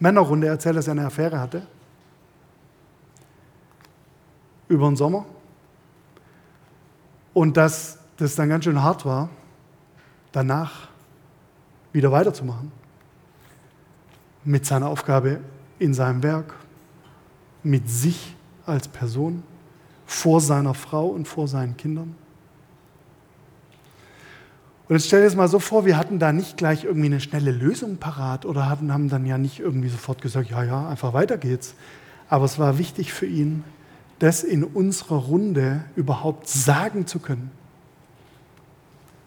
Männerrunde 0.00 0.48
erzählt, 0.48 0.76
dass 0.76 0.88
er 0.88 0.92
eine 0.92 1.06
Affäre 1.06 1.38
hatte. 1.38 1.66
Über 4.68 4.88
den 4.88 4.96
Sommer. 4.96 5.26
Und 7.32 7.56
dass 7.56 7.98
das 8.16 8.34
dann 8.34 8.48
ganz 8.48 8.64
schön 8.64 8.82
hart 8.82 9.04
war, 9.04 9.28
danach 10.32 10.88
wieder 11.92 12.10
weiterzumachen 12.10 12.72
mit 14.44 14.66
seiner 14.66 14.88
Aufgabe 14.88 15.40
in 15.78 15.94
seinem 15.94 16.22
Werk, 16.22 16.54
mit 17.62 17.88
sich 17.88 18.36
als 18.66 18.88
Person, 18.88 19.42
vor 20.06 20.40
seiner 20.40 20.74
Frau 20.74 21.06
und 21.08 21.28
vor 21.28 21.46
seinen 21.46 21.76
Kindern. 21.76 22.14
Und 24.90 24.96
jetzt 24.96 25.06
stell 25.06 25.20
dir 25.20 25.26
das 25.26 25.36
mal 25.36 25.46
so 25.46 25.60
vor, 25.60 25.84
wir 25.84 25.96
hatten 25.96 26.18
da 26.18 26.32
nicht 26.32 26.56
gleich 26.56 26.82
irgendwie 26.82 27.06
eine 27.06 27.20
schnelle 27.20 27.52
Lösung 27.52 27.98
parat 27.98 28.44
oder 28.44 28.68
hatten, 28.68 28.92
haben 28.92 29.08
dann 29.08 29.24
ja 29.24 29.38
nicht 29.38 29.60
irgendwie 29.60 29.88
sofort 29.88 30.20
gesagt, 30.20 30.50
ja, 30.50 30.64
ja, 30.64 30.88
einfach 30.88 31.12
weiter 31.12 31.38
geht's. 31.38 31.76
Aber 32.28 32.44
es 32.44 32.58
war 32.58 32.76
wichtig 32.76 33.12
für 33.12 33.26
ihn, 33.26 33.62
das 34.18 34.42
in 34.42 34.64
unserer 34.64 35.18
Runde 35.18 35.84
überhaupt 35.94 36.48
sagen 36.48 37.06
zu 37.06 37.20
können. 37.20 37.52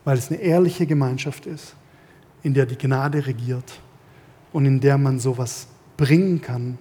Weil 0.03 0.17
es 0.17 0.29
eine 0.29 0.41
ehrliche 0.41 0.85
Gemeinschaft 0.85 1.45
ist, 1.45 1.75
in 2.41 2.53
der 2.53 2.65
die 2.65 2.77
Gnade 2.77 3.25
regiert 3.25 3.79
und 4.51 4.65
in 4.65 4.81
der 4.81 4.97
man 4.97 5.17
sowas 5.17 5.67
bringen 5.95 6.41
kann. 6.41 6.77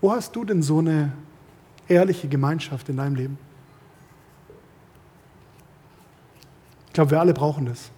Wo 0.00 0.10
hast 0.10 0.34
du 0.34 0.44
denn 0.44 0.64
so 0.64 0.80
eine 0.80 1.12
ehrliche 1.86 2.26
Gemeinschaft 2.26 2.88
in 2.88 2.96
deinem 2.96 3.14
Leben? 3.14 3.38
Ich 6.90 6.94
glaube, 6.94 7.12
wir 7.12 7.20
alle 7.20 7.32
brauchen 7.32 7.66
das, 7.66 7.92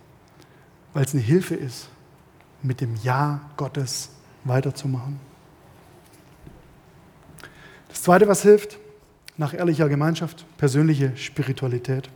weil 0.93 1.03
es 1.03 1.15
eine 1.15 1.23
Hilfe 1.23 1.55
ist, 1.55 1.89
mit 2.63 2.83
dem 2.83 2.95
Ja 3.03 3.41
Gottes 3.57 4.11
weiterzumachen. 4.45 5.19
Das 7.89 8.03
Zweite, 8.03 8.29
was 8.29 8.43
hilft, 8.43 8.79
nach 9.39 9.55
ehrlicher 9.55 9.89
Gemeinschaft, 9.89 10.45
persönliche 10.59 11.17
Spiritualität. 11.17 12.11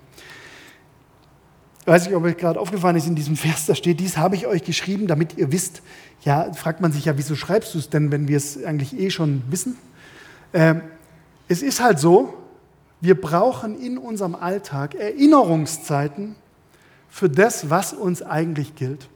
Ich 1.80 1.86
weiß 1.86 2.04
nicht, 2.04 2.14
ob 2.14 2.24
euch 2.24 2.36
gerade 2.36 2.60
aufgefallen 2.60 2.96
ist 2.96 3.06
in 3.06 3.14
diesem 3.14 3.36
Vers, 3.36 3.64
da 3.64 3.74
steht, 3.74 3.98
dies 3.98 4.18
habe 4.18 4.34
ich 4.36 4.46
euch 4.46 4.62
geschrieben, 4.62 5.06
damit 5.06 5.38
ihr 5.38 5.52
wisst. 5.52 5.80
Ja, 6.24 6.52
fragt 6.52 6.82
man 6.82 6.92
sich 6.92 7.06
ja, 7.06 7.16
wieso 7.16 7.36
schreibst 7.36 7.72
du 7.74 7.78
es 7.78 7.88
denn, 7.88 8.12
wenn 8.12 8.28
wir 8.28 8.36
es 8.36 8.62
eigentlich 8.62 9.00
eh 9.00 9.08
schon 9.08 9.42
wissen? 9.48 9.78
Ähm, 10.52 10.82
es 11.48 11.62
ist 11.62 11.80
halt 11.80 11.98
so, 11.98 12.34
wir 13.00 13.18
brauchen 13.18 13.80
in 13.80 13.96
unserem 13.96 14.34
Alltag 14.34 14.94
Erinnerungszeiten 14.94 16.36
für 17.16 17.30
das, 17.30 17.70
was 17.70 17.94
uns 17.94 18.20
eigentlich 18.20 18.74
gilt. 18.74 19.08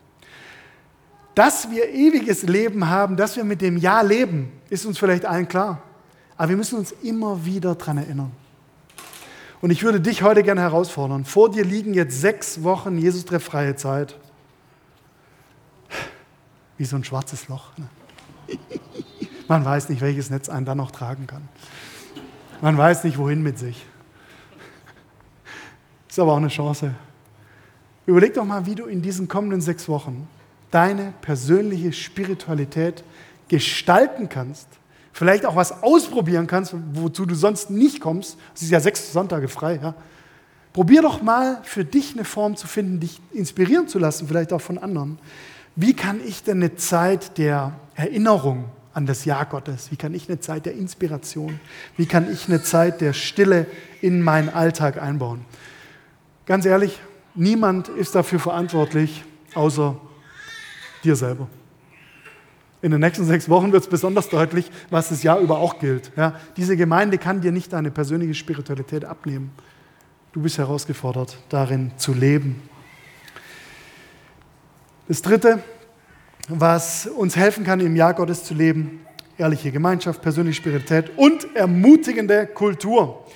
Dass 1.34 1.70
wir 1.70 1.90
ewiges 1.90 2.44
Leben 2.44 2.88
haben, 2.88 3.18
dass 3.18 3.36
wir 3.36 3.44
mit 3.44 3.60
dem 3.60 3.76
Ja 3.76 4.00
leben, 4.00 4.50
ist 4.70 4.86
uns 4.86 4.98
vielleicht 4.98 5.26
allen 5.26 5.46
klar. 5.46 5.82
Aber 6.38 6.48
wir 6.48 6.56
müssen 6.56 6.78
uns 6.78 6.92
immer 7.02 7.44
wieder 7.44 7.74
daran 7.74 7.98
erinnern. 7.98 8.32
Und 9.60 9.70
ich 9.70 9.82
würde 9.82 10.00
dich 10.00 10.22
heute 10.22 10.42
gerne 10.42 10.62
herausfordern. 10.62 11.26
Vor 11.26 11.50
dir 11.50 11.62
liegen 11.62 11.92
jetzt 11.92 12.18
sechs 12.18 12.62
Wochen 12.62 12.96
Jesus 12.96 13.26
trefffreie 13.26 13.76
Zeit. 13.76 14.18
Wie 16.78 16.86
so 16.86 16.96
ein 16.96 17.04
schwarzes 17.04 17.48
Loch. 17.48 17.76
Ne? 17.76 17.86
Man 19.46 19.62
weiß 19.62 19.90
nicht, 19.90 20.00
welches 20.00 20.30
Netz 20.30 20.48
einen 20.48 20.64
dann 20.64 20.78
noch 20.78 20.90
tragen 20.90 21.26
kann. 21.26 21.46
Man 22.62 22.78
weiß 22.78 23.04
nicht, 23.04 23.18
wohin 23.18 23.42
mit 23.42 23.58
sich. 23.58 23.84
Ist 26.08 26.18
aber 26.18 26.32
auch 26.32 26.38
eine 26.38 26.48
Chance. 26.48 26.94
Überleg 28.11 28.35
doch 28.35 28.44
mal, 28.44 28.66
wie 28.66 28.75
du 28.75 28.87
in 28.87 29.03
diesen 29.03 29.29
kommenden 29.29 29.61
sechs 29.61 29.88
Wochen 29.88 30.29
deine 30.70 31.14
persönliche 31.23 31.92
Spiritualität 31.92 33.05
gestalten 33.49 34.29
kannst 34.29 34.68
vielleicht 35.12 35.44
auch 35.44 35.57
was 35.57 35.83
ausprobieren 35.83 36.46
kannst, 36.46 36.75
wozu 36.94 37.27
du 37.27 37.35
sonst 37.35 37.70
nicht 37.70 38.01
kommst. 38.01 38.38
Es 38.55 38.62
ist 38.62 38.70
ja 38.70 38.81
sechs 38.81 39.12
Sonntage 39.12 39.49
frei. 39.49 39.79
Ja? 39.83 39.94
Probier 40.73 41.03
doch 41.03 41.20
mal 41.20 41.61
für 41.62 41.85
dich 41.85 42.14
eine 42.14 42.25
Form 42.25 42.57
zu 42.57 42.66
finden, 42.66 43.01
dich 43.01 43.20
inspirieren 43.33 43.88
zu 43.88 43.99
lassen, 43.99 44.29
vielleicht 44.29 44.53
auch 44.53 44.61
von 44.61 44.79
anderen. 44.79 45.18
Wie 45.77 45.94
kann 45.94 46.20
ich 46.27 46.42
denn 46.42 46.59
eine 46.59 46.77
Zeit 46.77 47.38
der 47.38 47.73
Erinnerung 47.94 48.66
an 48.92 49.07
das 49.07 49.25
Jahr 49.25 49.46
Gottes, 49.46 49.90
wie 49.92 49.96
kann 49.96 50.14
ich 50.14 50.29
eine 50.29 50.40
Zeit 50.40 50.66
der 50.66 50.75
Inspiration, 50.75 51.61
wie 51.96 52.07
kann 52.07 52.33
ich 52.33 52.49
eine 52.49 52.62
Zeit 52.62 53.01
der 53.01 53.12
Stille 53.12 53.66
in 54.01 54.23
meinen 54.23 54.49
Alltag 54.49 55.01
einbauen? 55.01 55.44
Ganz 56.46 56.66
ehrlich, 56.66 56.99
niemand 57.35 57.88
ist 57.88 58.14
dafür 58.14 58.38
verantwortlich, 58.38 59.25
außer 59.55 59.97
dir 61.05 61.16
selber. 61.16 61.49
In 62.83 62.93
den 62.93 63.01
nächsten 63.01 63.27
sechs 63.27 63.49
Wochen 63.49 63.73
wird 63.73 63.83
es 63.83 63.90
besonders 63.90 64.31
deutlich, 64.31 64.71
was 64.88 65.11
das 65.11 65.23
Jahr 65.23 65.38
über 65.38 65.59
auch 65.59 65.79
gilt. 65.79 66.12
Ja, 66.16 66.40
diese 66.57 66.77
Gemeinde 66.77 67.19
kann 67.19 67.43
dir 67.43 67.53
nicht 67.53 67.73
deine 67.73 67.90
persönliche 67.90 68.35
Spiritualität 68.35 69.05
abnehmen. 69.05 69.53
Du 70.33 70.40
bist 70.40 70.59
herausgefordert, 70.59 71.37
darin 71.51 71.93
zu 71.97 72.14
leben. 72.14 72.62
Das 75.09 75.21
Dritte, 75.21 75.62
was 76.49 77.07
uns 77.07 77.37
helfen 77.37 77.64
kann, 77.64 77.81
im 77.81 77.97
Jahr 77.97 78.14
Gottes 78.14 78.45
zu 78.45 78.55
leben, 78.55 79.01
ehrliche 79.37 79.73
Gemeinschaft, 79.73 80.23
persönliche 80.23 80.62
Spiritualität 80.62 81.19
und 81.19 81.55
ermutigende 81.55 82.47
Kultur. 82.47 83.27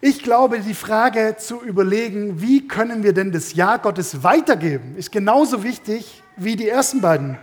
Ich 0.00 0.22
glaube, 0.22 0.60
die 0.60 0.74
Frage 0.74 1.34
zu 1.38 1.60
überlegen, 1.60 2.40
wie 2.40 2.68
können 2.68 3.02
wir 3.02 3.12
denn 3.12 3.32
das 3.32 3.54
Jahr 3.54 3.80
Gottes 3.80 4.22
weitergeben, 4.22 4.94
ist 4.96 5.10
genauso 5.10 5.64
wichtig 5.64 6.22
wie 6.36 6.54
die 6.54 6.68
ersten 6.68 7.00
beiden 7.00 7.36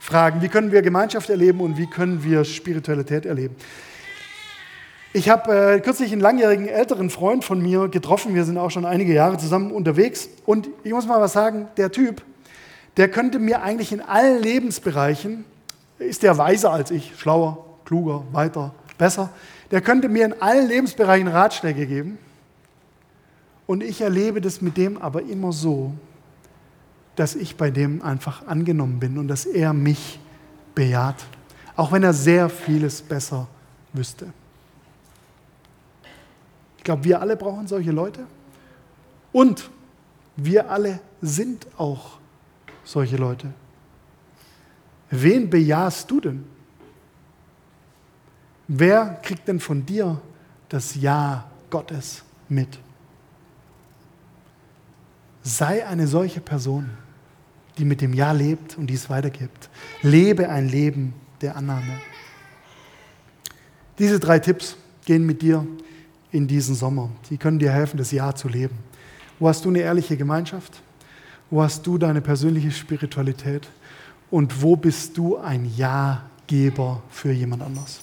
Fragen. 0.00 0.42
Wie 0.42 0.48
können 0.48 0.72
wir 0.72 0.82
Gemeinschaft 0.82 1.30
erleben 1.30 1.60
und 1.60 1.78
wie 1.78 1.86
können 1.86 2.24
wir 2.24 2.44
Spiritualität 2.44 3.26
erleben? 3.26 3.54
Ich 5.12 5.28
habe 5.28 5.74
äh, 5.74 5.80
kürzlich 5.80 6.10
einen 6.10 6.20
langjährigen 6.20 6.66
älteren 6.66 7.10
Freund 7.10 7.44
von 7.44 7.62
mir 7.62 7.86
getroffen. 7.86 8.34
Wir 8.34 8.44
sind 8.44 8.58
auch 8.58 8.72
schon 8.72 8.86
einige 8.86 9.12
Jahre 9.12 9.38
zusammen 9.38 9.70
unterwegs. 9.70 10.28
Und 10.46 10.68
ich 10.82 10.92
muss 10.92 11.06
mal 11.06 11.20
was 11.20 11.32
sagen, 11.32 11.68
der 11.76 11.92
Typ, 11.92 12.22
der 12.96 13.08
könnte 13.08 13.38
mir 13.38 13.62
eigentlich 13.62 13.92
in 13.92 14.00
allen 14.00 14.42
Lebensbereichen, 14.42 15.44
ist 16.00 16.24
der 16.24 16.38
weiser 16.38 16.72
als 16.72 16.90
ich, 16.90 17.12
schlauer, 17.16 17.78
kluger, 17.84 18.24
weiter, 18.32 18.74
besser, 18.98 19.30
der 19.70 19.80
könnte 19.80 20.08
mir 20.08 20.24
in 20.24 20.40
allen 20.40 20.68
Lebensbereichen 20.68 21.28
Ratschläge 21.28 21.86
geben. 21.86 22.18
Und 23.66 23.82
ich 23.82 24.00
erlebe 24.00 24.40
das 24.40 24.60
mit 24.60 24.76
dem 24.76 24.98
aber 24.98 25.22
immer 25.22 25.52
so, 25.52 25.92
dass 27.14 27.36
ich 27.36 27.56
bei 27.56 27.70
dem 27.70 28.02
einfach 28.02 28.46
angenommen 28.46 28.98
bin 28.98 29.18
und 29.18 29.28
dass 29.28 29.46
er 29.46 29.72
mich 29.72 30.18
bejaht, 30.74 31.24
auch 31.76 31.92
wenn 31.92 32.02
er 32.02 32.12
sehr 32.12 32.48
vieles 32.48 33.02
besser 33.02 33.46
wüsste. 33.92 34.32
Ich 36.78 36.84
glaube, 36.84 37.04
wir 37.04 37.20
alle 37.20 37.36
brauchen 37.36 37.66
solche 37.66 37.92
Leute 37.92 38.26
und 39.32 39.70
wir 40.36 40.70
alle 40.70 41.00
sind 41.20 41.66
auch 41.76 42.18
solche 42.84 43.16
Leute. 43.16 43.52
Wen 45.10 45.50
bejahst 45.50 46.10
du 46.10 46.20
denn? 46.20 46.44
Wer 48.72 49.18
kriegt 49.22 49.48
denn 49.48 49.58
von 49.58 49.84
dir 49.84 50.20
das 50.68 50.94
Ja 50.94 51.50
Gottes 51.70 52.22
mit. 52.48 52.78
Sei 55.42 55.86
eine 55.86 56.06
solche 56.06 56.40
Person, 56.40 56.88
die 57.78 57.84
mit 57.84 58.00
dem 58.00 58.14
Ja 58.14 58.30
lebt 58.30 58.78
und 58.78 58.86
dies 58.86 59.10
weitergibt. 59.10 59.68
Lebe 60.02 60.48
ein 60.48 60.68
Leben 60.68 61.14
der 61.40 61.56
Annahme. 61.56 61.98
Diese 63.98 64.20
drei 64.20 64.38
Tipps 64.38 64.76
gehen 65.04 65.26
mit 65.26 65.42
dir 65.42 65.66
in 66.30 66.46
diesen 66.46 66.76
Sommer. 66.76 67.10
Sie 67.28 67.38
können 67.38 67.58
dir 67.58 67.72
helfen, 67.72 67.96
das 67.96 68.12
Ja 68.12 68.34
zu 68.34 68.48
leben. 68.48 68.78
Wo 69.40 69.48
hast 69.48 69.64
du 69.64 69.70
eine 69.70 69.80
ehrliche 69.80 70.16
Gemeinschaft? 70.16 70.80
Wo 71.50 71.60
hast 71.60 71.84
du 71.86 71.98
deine 71.98 72.20
persönliche 72.20 72.70
Spiritualität? 72.70 73.68
Und 74.30 74.62
wo 74.62 74.76
bist 74.76 75.18
du 75.18 75.38
ein 75.38 75.64
Ja-Geber 75.76 77.02
für 77.10 77.32
jemand 77.32 77.62
anders? 77.62 78.02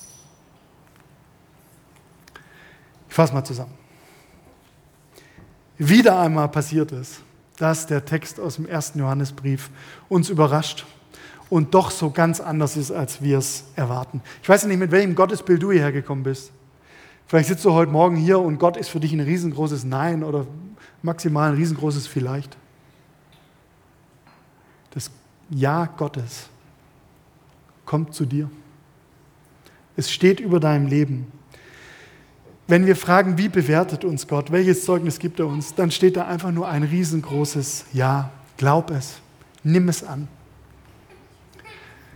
Ich 3.06 3.06
fasse 3.17 3.33
mal 3.33 3.43
zusammen. 3.43 3.73
Wieder 5.79 6.19
einmal 6.19 6.49
passiert 6.49 6.91
es, 6.91 7.19
dass 7.57 7.87
der 7.87 8.05
Text 8.05 8.39
aus 8.39 8.57
dem 8.57 8.67
ersten 8.67 8.99
Johannesbrief 8.99 9.71
uns 10.07 10.29
überrascht 10.29 10.85
und 11.49 11.73
doch 11.73 11.89
so 11.89 12.11
ganz 12.11 12.39
anders 12.39 12.77
ist, 12.77 12.91
als 12.91 13.19
wir 13.23 13.39
es 13.39 13.63
erwarten. 13.75 14.21
Ich 14.43 14.47
weiß 14.47 14.65
nicht, 14.65 14.77
mit 14.77 14.91
welchem 14.91 15.15
Gottesbild 15.15 15.63
du 15.63 15.71
hierher 15.71 15.91
gekommen 15.91 16.21
bist. 16.21 16.51
Vielleicht 17.25 17.47
sitzt 17.47 17.65
du 17.65 17.73
heute 17.73 17.91
Morgen 17.91 18.17
hier 18.17 18.37
und 18.39 18.59
Gott 18.59 18.77
ist 18.77 18.89
für 18.89 18.99
dich 18.99 19.13
ein 19.13 19.19
riesengroßes 19.19 19.83
Nein 19.83 20.23
oder 20.23 20.45
maximal 21.01 21.49
ein 21.49 21.57
riesengroßes 21.57 22.05
Vielleicht. 22.05 22.55
Das 24.91 25.09
Ja 25.49 25.87
Gottes 25.87 26.49
kommt 27.83 28.13
zu 28.13 28.27
dir. 28.27 28.47
Es 29.95 30.11
steht 30.11 30.39
über 30.39 30.59
deinem 30.59 30.85
Leben. 30.85 31.31
Wenn 32.67 32.85
wir 32.85 32.97
fragen, 32.97 33.37
wie 33.37 33.47
bewertet 33.47 34.03
uns 34.03 34.27
Gott, 34.27 34.51
welches 34.51 34.83
Zeugnis 34.83 35.19
gibt 35.19 35.39
er 35.39 35.47
uns, 35.47 35.73
dann 35.73 35.89
steht 35.89 36.17
da 36.17 36.27
einfach 36.27 36.51
nur 36.51 36.67
ein 36.67 36.83
riesengroßes 36.83 37.85
Ja. 37.93 38.31
Glaub 38.57 38.91
es, 38.91 39.19
nimm 39.63 39.87
es 39.87 40.03
an. 40.03 40.27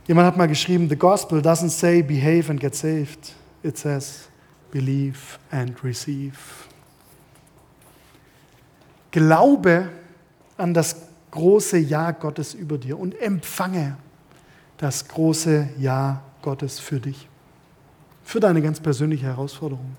Jemand 0.07 0.27
hat 0.27 0.37
mal 0.37 0.47
geschrieben, 0.47 0.89
the 0.89 0.95
gospel 0.95 1.39
doesn't 1.39 1.69
say 1.69 2.01
behave 2.01 2.49
and 2.49 2.59
get 2.59 2.75
saved. 2.75 3.33
It 3.63 3.77
says 3.77 4.27
believe 4.71 5.37
and 5.51 5.81
receive. 5.83 6.33
Glaube 9.11 9.89
an 10.57 10.73
das 10.73 10.95
große 11.31 11.77
Ja 11.77 12.11
Gottes 12.11 12.53
über 12.53 12.77
dir 12.77 12.99
und 12.99 13.19
empfange 13.21 13.97
das 14.77 15.07
große 15.07 15.69
Ja 15.77 16.21
Gottes 16.41 16.79
für 16.79 16.99
dich, 16.99 17.29
für 18.23 18.39
deine 18.39 18.61
ganz 18.61 18.79
persönliche 18.79 19.27
Herausforderung. 19.27 19.95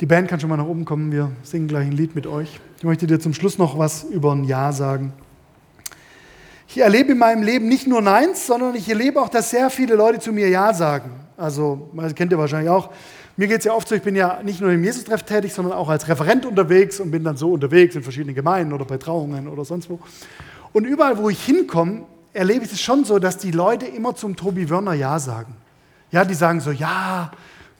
Die 0.00 0.06
Band 0.06 0.28
kann 0.28 0.38
schon 0.38 0.50
mal 0.50 0.58
nach 0.58 0.66
oben 0.66 0.84
kommen, 0.84 1.10
wir 1.10 1.32
singen 1.42 1.68
gleich 1.68 1.86
ein 1.86 1.92
Lied 1.92 2.14
mit 2.14 2.26
euch. 2.26 2.60
Ich 2.76 2.84
möchte 2.84 3.06
dir 3.06 3.18
zum 3.18 3.32
Schluss 3.32 3.56
noch 3.56 3.78
was 3.78 4.04
über 4.04 4.32
ein 4.32 4.44
Ja 4.44 4.70
sagen. 4.70 5.14
Ich 6.68 6.76
erlebe 6.76 7.12
in 7.12 7.18
meinem 7.18 7.42
Leben 7.42 7.66
nicht 7.66 7.86
nur 7.86 8.02
Neins, 8.02 8.46
sondern 8.46 8.74
ich 8.74 8.86
erlebe 8.90 9.18
auch, 9.22 9.30
dass 9.30 9.48
sehr 9.48 9.70
viele 9.70 9.94
Leute 9.94 10.18
zu 10.18 10.34
mir 10.34 10.50
Ja 10.50 10.74
sagen. 10.74 11.12
Also, 11.38 11.88
das 11.94 12.14
kennt 12.14 12.30
ihr 12.30 12.36
wahrscheinlich 12.36 12.68
auch. 12.68 12.90
Mir 13.38 13.48
geht 13.48 13.60
es 13.60 13.64
ja 13.64 13.72
oft 13.72 13.88
so, 13.88 13.94
ich 13.94 14.02
bin 14.02 14.14
ja 14.14 14.42
nicht 14.42 14.60
nur 14.60 14.70
im 14.70 14.84
Jesus-Treff 14.84 15.22
tätig, 15.22 15.54
sondern 15.54 15.72
auch 15.72 15.88
als 15.88 16.06
Referent 16.08 16.44
unterwegs 16.44 17.00
und 17.00 17.10
bin 17.10 17.24
dann 17.24 17.38
so 17.38 17.52
unterwegs 17.52 17.94
in 17.96 18.02
verschiedenen 18.02 18.34
Gemeinden 18.34 18.74
oder 18.74 18.84
bei 18.84 18.98
Trauungen 18.98 19.48
oder 19.48 19.64
sonst 19.64 19.88
wo. 19.88 19.98
Und 20.74 20.84
überall, 20.84 21.16
wo 21.16 21.30
ich 21.30 21.42
hinkomme, 21.42 22.02
erlebe 22.34 22.66
ich 22.66 22.72
es 22.72 22.82
schon 22.82 23.06
so, 23.06 23.18
dass 23.18 23.38
die 23.38 23.50
Leute 23.50 23.86
immer 23.86 24.14
zum 24.14 24.36
Tobi 24.36 24.68
Wörner 24.68 24.92
Ja 24.92 25.18
sagen. 25.18 25.54
Ja, 26.10 26.26
die 26.26 26.34
sagen 26.34 26.60
so, 26.60 26.70
ja, 26.70 27.30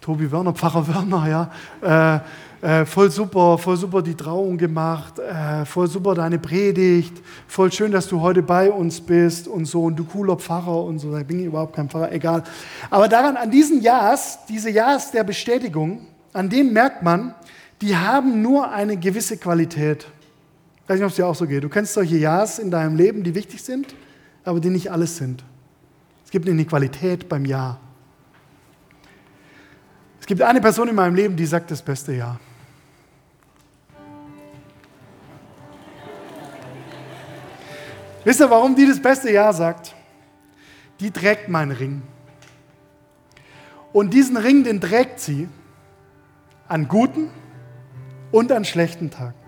Tobi 0.07 0.31
Wörner, 0.31 0.53
Pfarrer 0.53 0.87
Wörner, 0.87 1.51
ja, 1.83 2.23
äh, 2.63 2.81
äh, 2.81 2.87
voll 2.87 3.11
super, 3.11 3.59
voll 3.59 3.77
super 3.77 4.03
die 4.03 4.15
Trauung 4.15 4.57
gemacht, 4.57 5.19
äh, 5.19 5.65
voll 5.65 5.89
super 5.89 6.15
deine 6.15 6.39
Predigt, 6.39 7.21
voll 7.49 7.73
schön, 7.73 7.91
dass 7.91 8.07
du 8.07 8.21
heute 8.21 8.41
bei 8.41 8.71
uns 8.71 9.01
bist 9.01 9.49
und 9.49 9.65
so 9.65 9.83
und 9.83 9.97
du 9.97 10.05
cooler 10.05 10.37
Pfarrer 10.37 10.85
und 10.85 11.01
so. 11.01 11.17
Ich 11.17 11.27
bin 11.27 11.45
überhaupt 11.45 11.75
kein 11.75 11.89
Pfarrer, 11.89 12.13
egal. 12.13 12.45
Aber 12.89 13.09
daran, 13.09 13.37
an 13.37 13.51
diesen 13.51 13.83
Ja's, 13.83 14.39
diese 14.49 14.71
Ja's 14.71 15.11
der 15.11 15.25
Bestätigung, 15.25 16.07
an 16.33 16.49
denen 16.49 16.73
merkt 16.73 17.03
man, 17.03 17.35
die 17.81 17.97
haben 17.97 18.43
nur 18.43 18.71
eine 18.71 18.97
gewisse 18.97 19.37
Qualität. 19.37 20.07
Ich 20.85 20.89
weiß 20.89 20.99
nicht, 20.99 21.05
ob 21.05 21.11
es 21.11 21.17
dir 21.17 21.27
auch 21.27 21.35
so 21.35 21.49
geht. 21.49 21.65
Du 21.65 21.69
kennst 21.69 21.95
solche 21.95 22.17
Ja's 22.17 22.61
in 22.61 22.71
deinem 22.71 22.95
Leben, 22.95 23.25
die 23.25 23.35
wichtig 23.35 23.61
sind, 23.61 23.89
aber 24.45 24.61
die 24.61 24.71
nicht 24.71 24.93
alles 24.93 25.17
sind. 25.17 25.43
Es 26.25 26.31
gibt 26.31 26.49
eine 26.49 26.65
Qualität 26.65 27.29
beim 27.29 27.45
Ja. 27.45 27.81
Es 30.27 30.29
gibt 30.29 30.43
eine 30.43 30.61
Person 30.61 30.89
in 30.89 30.97
meinem 30.97 31.15
Leben, 31.15 31.37
die 31.37 31.47
sagt 31.47 31.71
das 31.71 31.81
beste 31.81 32.13
Ja. 32.13 32.37
Wisst 38.25 38.41
ihr, 38.41 38.51
warum 38.51 38.75
die 38.75 38.89
das 38.89 39.01
beste 39.01 39.31
Ja 39.31 39.53
sagt? 39.53 39.95
Die 40.99 41.13
trägt 41.13 41.49
meinen 41.49 41.71
Ring. 41.71 42.03
Und 43.93 44.15
diesen 44.15 44.37
Ring, 44.37 44.65
den 44.65 44.81
trägt 44.81 45.21
sie 45.21 45.49
an 46.67 46.89
guten 46.89 47.31
und 48.33 48.51
an 48.51 48.65
schlechten 48.65 49.13
Tagen. 49.13 49.39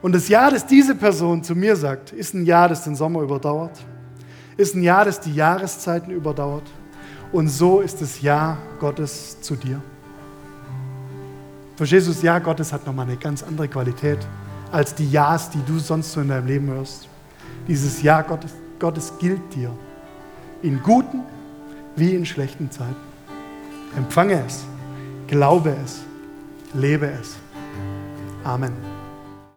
Und 0.00 0.12
das 0.12 0.28
Ja, 0.28 0.48
das 0.48 0.64
diese 0.64 0.94
Person 0.94 1.44
zu 1.44 1.54
mir 1.54 1.76
sagt, 1.76 2.12
ist 2.12 2.32
ein 2.32 2.46
Ja, 2.46 2.66
das 2.68 2.84
den 2.84 2.96
Sommer 2.96 3.20
überdauert, 3.20 3.84
ist 4.56 4.74
ein 4.74 4.82
Ja, 4.82 5.04
das 5.04 5.20
die 5.20 5.34
Jahreszeiten 5.34 6.10
überdauert 6.10 6.64
und 7.32 7.48
so 7.48 7.80
ist 7.80 8.00
das 8.00 8.20
Ja 8.20 8.58
Gottes 8.78 9.40
zu 9.40 9.56
dir. 9.56 9.80
Verstehst 11.76 12.08
du, 12.08 12.12
das 12.12 12.22
Ja 12.22 12.38
Gottes 12.38 12.72
hat 12.72 12.86
nochmal 12.86 13.06
eine 13.06 13.16
ganz 13.16 13.42
andere 13.42 13.68
Qualität 13.68 14.18
als 14.70 14.94
die 14.94 15.10
Ja's, 15.10 15.50
die 15.50 15.62
du 15.66 15.78
sonst 15.78 16.12
so 16.12 16.20
in 16.20 16.28
deinem 16.28 16.46
Leben 16.46 16.68
hörst. 16.68 17.08
Dieses 17.66 18.02
Ja 18.02 18.22
Gottes, 18.22 18.52
Gottes 18.78 19.12
gilt 19.18 19.54
dir 19.54 19.70
in 20.62 20.82
guten 20.82 21.22
wie 21.96 22.14
in 22.14 22.24
schlechten 22.24 22.70
Zeiten. 22.70 22.96
Empfange 23.96 24.44
es, 24.46 24.64
glaube 25.26 25.74
es, 25.84 26.02
lebe 26.74 27.06
es. 27.06 27.36
Amen. 28.44 28.89